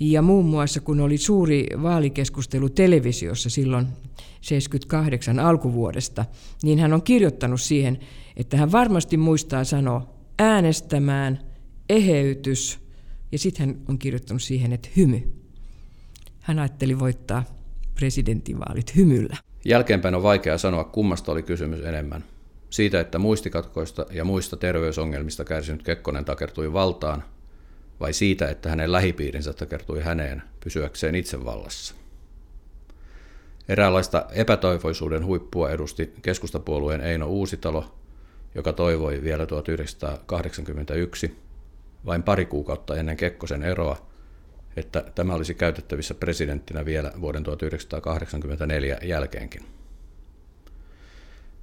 Ja 0.00 0.22
muun 0.22 0.46
muassa 0.46 0.80
kun 0.80 1.00
oli 1.00 1.18
suuri 1.18 1.66
vaalikeskustelu 1.82 2.68
televisiossa 2.68 3.50
silloin 3.50 3.86
78 4.40 5.38
alkuvuodesta, 5.38 6.24
niin 6.62 6.78
hän 6.78 6.92
on 6.92 7.02
kirjoittanut 7.02 7.60
siihen, 7.60 7.98
että 8.36 8.56
hän 8.56 8.72
varmasti 8.72 9.16
muistaa 9.16 9.64
sanoa 9.64 10.14
äänestämään, 10.38 11.40
eheytys, 11.88 12.80
ja 13.32 13.38
sitten 13.38 13.66
hän 13.66 13.78
on 13.88 13.98
kirjoittanut 13.98 14.42
siihen, 14.42 14.72
että 14.72 14.88
hymy. 14.96 15.22
Hän 16.40 16.58
ajatteli 16.58 16.98
voittaa 16.98 17.44
presidentinvaalit 17.94 18.96
hymyllä. 18.96 19.36
Jälkeenpäin 19.64 20.14
on 20.14 20.22
vaikea 20.22 20.58
sanoa, 20.58 20.84
kummasta 20.84 21.32
oli 21.32 21.42
kysymys 21.42 21.80
enemmän. 21.80 22.24
Siitä, 22.70 23.00
että 23.00 23.18
muistikatkoista 23.18 24.06
ja 24.12 24.24
muista 24.24 24.56
terveysongelmista 24.56 25.44
kärsinyt 25.44 25.82
Kekkonen 25.82 26.24
takertui 26.24 26.72
valtaan, 26.72 27.24
vai 28.00 28.12
siitä, 28.12 28.48
että 28.48 28.68
hänen 28.68 28.92
lähipiirinsä 28.92 29.52
takertui 29.52 30.00
häneen 30.02 30.42
pysyäkseen 30.64 31.14
itse 31.14 31.44
vallassa. 31.44 31.94
Eräänlaista 33.68 34.26
epätoivoisuuden 34.32 35.24
huippua 35.24 35.70
edusti 35.70 36.12
keskustapuolueen 36.22 37.00
Eino 37.00 37.26
Uusitalo, 37.26 37.94
joka 38.54 38.72
toivoi 38.72 39.22
vielä 39.22 39.46
1981, 39.46 41.36
vain 42.06 42.22
pari 42.22 42.46
kuukautta 42.46 42.96
ennen 42.96 43.16
Kekkosen 43.16 43.62
eroa, 43.62 44.06
että 44.76 45.04
tämä 45.14 45.34
olisi 45.34 45.54
käytettävissä 45.54 46.14
presidenttinä 46.14 46.84
vielä 46.84 47.12
vuoden 47.20 47.42
1984 47.42 48.98
jälkeenkin. 49.02 49.64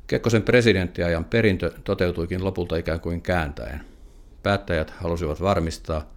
Kekkosen 0.07 0.43
presidenttiajan 0.43 1.25
perintö 1.25 1.71
toteutuikin 1.83 2.43
lopulta 2.43 2.77
ikään 2.77 2.99
kuin 2.99 3.21
kääntäen. 3.21 3.81
Päättäjät 4.43 4.89
halusivat 4.89 5.41
varmistaa, 5.41 6.14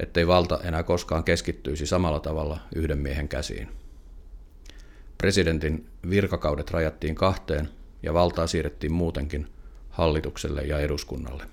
ettei 0.00 0.26
valta 0.26 0.60
enää 0.64 0.82
koskaan 0.82 1.24
keskittyisi 1.24 1.86
samalla 1.86 2.20
tavalla 2.20 2.60
yhden 2.74 2.98
miehen 2.98 3.28
käsiin. 3.28 3.68
Presidentin 5.18 5.86
virkakaudet 6.10 6.70
rajattiin 6.70 7.14
kahteen 7.14 7.68
ja 8.02 8.14
valtaa 8.14 8.46
siirrettiin 8.46 8.92
muutenkin 8.92 9.46
hallitukselle 9.90 10.62
ja 10.62 10.78
eduskunnalle. 10.78 11.44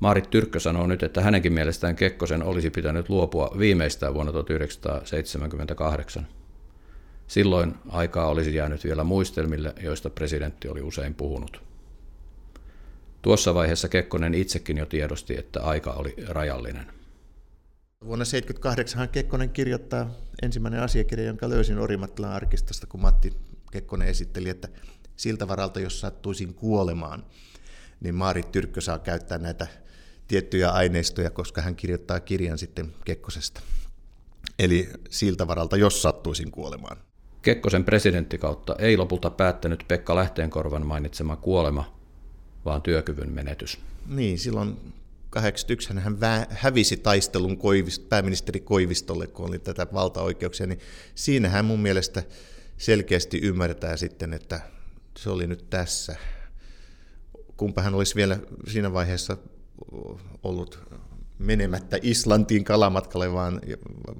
Maarit 0.00 0.30
Tyrkkö 0.30 0.60
sanoo 0.60 0.86
nyt, 0.86 1.02
että 1.02 1.20
hänenkin 1.20 1.52
mielestään 1.52 1.96
Kekkosen 1.96 2.42
olisi 2.42 2.70
pitänyt 2.70 3.08
luopua 3.08 3.50
viimeistään 3.58 4.14
vuonna 4.14 4.32
1978. 4.32 6.26
Silloin 7.26 7.74
aikaa 7.88 8.28
olisi 8.28 8.54
jäänyt 8.54 8.84
vielä 8.84 9.04
muistelmille, 9.04 9.74
joista 9.82 10.10
presidentti 10.10 10.68
oli 10.68 10.82
usein 10.82 11.14
puhunut. 11.14 11.67
Tuossa 13.22 13.54
vaiheessa 13.54 13.88
Kekkonen 13.88 14.34
itsekin 14.34 14.76
jo 14.76 14.86
tiedosti, 14.86 15.38
että 15.38 15.62
aika 15.62 15.92
oli 15.92 16.14
rajallinen. 16.28 16.86
Vuonna 18.04 18.24
1978 18.24 19.08
Kekkonen 19.08 19.50
kirjoittaa 19.50 20.10
ensimmäinen 20.42 20.80
asiakirja, 20.82 21.26
jonka 21.26 21.48
löysin 21.48 21.78
Orimattilan 21.78 22.32
arkistosta, 22.32 22.86
kun 22.86 23.00
Matti 23.00 23.32
Kekkonen 23.72 24.08
esitteli, 24.08 24.48
että 24.48 24.68
siltä 25.16 25.48
varalta, 25.48 25.80
jos 25.80 26.00
sattuisin 26.00 26.54
kuolemaan, 26.54 27.24
niin 28.00 28.14
Maarit 28.14 28.52
Tyrkkö 28.52 28.80
saa 28.80 28.98
käyttää 28.98 29.38
näitä 29.38 29.66
tiettyjä 30.28 30.70
aineistoja, 30.70 31.30
koska 31.30 31.62
hän 31.62 31.76
kirjoittaa 31.76 32.20
kirjan 32.20 32.58
sitten 32.58 32.94
Kekkosesta. 33.04 33.60
Eli 34.58 34.88
siltä 35.10 35.46
varalta, 35.46 35.76
jos 35.76 36.02
sattuisin 36.02 36.50
kuolemaan. 36.50 36.96
Kekkosen 37.42 37.84
presidenttikautta 37.84 38.76
ei 38.78 38.96
lopulta 38.96 39.30
päättänyt 39.30 39.84
Pekka 39.88 40.16
Lähteenkorvan 40.16 40.86
mainitsema 40.86 41.36
kuolema, 41.36 41.97
vaan 42.68 42.82
työkyvyn 42.82 43.32
menetys. 43.32 43.78
Niin, 44.06 44.38
silloin 44.38 44.76
81 45.30 45.94
hän 45.94 46.18
hävisi 46.50 46.96
taistelun 46.96 47.58
Koivist, 47.58 48.08
pääministeri 48.08 48.60
Koivistolle, 48.60 49.26
kun 49.26 49.48
oli 49.48 49.58
tätä 49.58 49.86
valtaoikeuksia, 49.92 50.66
niin 50.66 50.80
siinä 51.14 51.48
hän 51.48 51.64
mun 51.64 51.80
mielestä 51.80 52.22
selkeästi 52.76 53.38
ymmärtää 53.38 53.96
sitten, 53.96 54.32
että 54.32 54.60
se 55.18 55.30
oli 55.30 55.46
nyt 55.46 55.70
tässä. 55.70 56.16
Kumpa 57.56 57.82
hän 57.82 57.94
olisi 57.94 58.14
vielä 58.14 58.38
siinä 58.68 58.92
vaiheessa 58.92 59.36
ollut 60.42 60.88
menemättä 61.38 61.98
Islantiin 62.02 62.64
kalamatkalle, 62.64 63.32
vaan, 63.32 63.60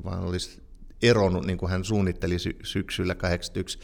vaan 0.04 0.24
olisi 0.24 0.62
eronnut, 1.02 1.46
niin 1.46 1.58
kuin 1.58 1.70
hän 1.70 1.84
suunnitteli 1.84 2.38
sy- 2.38 2.58
syksyllä 2.62 3.14
81. 3.14 3.78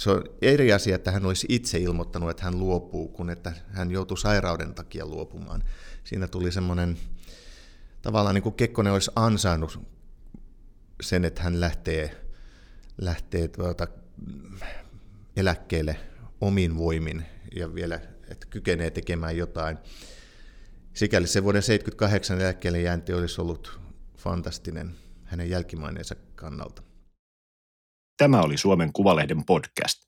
Se 0.00 0.10
on 0.10 0.24
eri 0.42 0.72
asia, 0.72 0.96
että 0.96 1.10
hän 1.10 1.26
olisi 1.26 1.46
itse 1.50 1.78
ilmoittanut, 1.78 2.30
että 2.30 2.44
hän 2.44 2.58
luopuu, 2.58 3.08
kun 3.08 3.30
että 3.30 3.52
hän 3.68 3.90
joutui 3.90 4.18
sairauden 4.18 4.74
takia 4.74 5.06
luopumaan. 5.06 5.62
Siinä 6.04 6.28
tuli 6.28 6.52
semmoinen, 6.52 6.98
tavallaan 8.02 8.34
niin 8.34 8.42
kuin 8.42 8.54
Kekkonen 8.54 8.92
olisi 8.92 9.10
ansainnut 9.16 9.80
sen, 11.00 11.24
että 11.24 11.42
hän 11.42 11.60
lähtee, 11.60 12.26
lähtee 12.98 13.48
tuota, 13.48 13.86
eläkkeelle 15.36 15.96
omin 16.40 16.76
voimin 16.76 17.24
ja 17.56 17.74
vielä, 17.74 18.00
että 18.28 18.46
kykenee 18.50 18.90
tekemään 18.90 19.36
jotain. 19.36 19.78
Sikäli 20.94 21.26
se 21.26 21.44
vuoden 21.44 21.62
78 21.62 22.40
eläkkeelle 22.40 22.80
jäänti 22.80 23.12
olisi 23.12 23.40
ollut 23.40 23.80
fantastinen 24.18 24.94
hänen 25.24 25.50
jälkimaineensa 25.50 26.14
kannalta. 26.34 26.89
Tämä 28.20 28.40
oli 28.40 28.58
Suomen 28.58 28.92
Kuvalehden 28.92 29.44
podcast. 29.46 29.98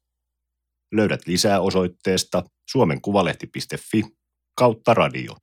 Löydät 0.95 1.21
lisää 1.27 1.61
osoitteesta 1.61 2.43
suomenkuvalehti.fi 2.71 4.03
kautta 4.59 4.95
radio. 4.95 5.37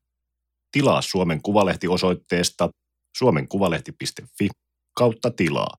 Tilaa 0.71 1.01
Suomen 1.01 1.41
Kuvalehti 1.41 1.87
osoitteesta 1.87 2.69
suomenkuvalehti.fi 3.17 4.49
kautta 4.97 5.31
tilaa. 5.31 5.77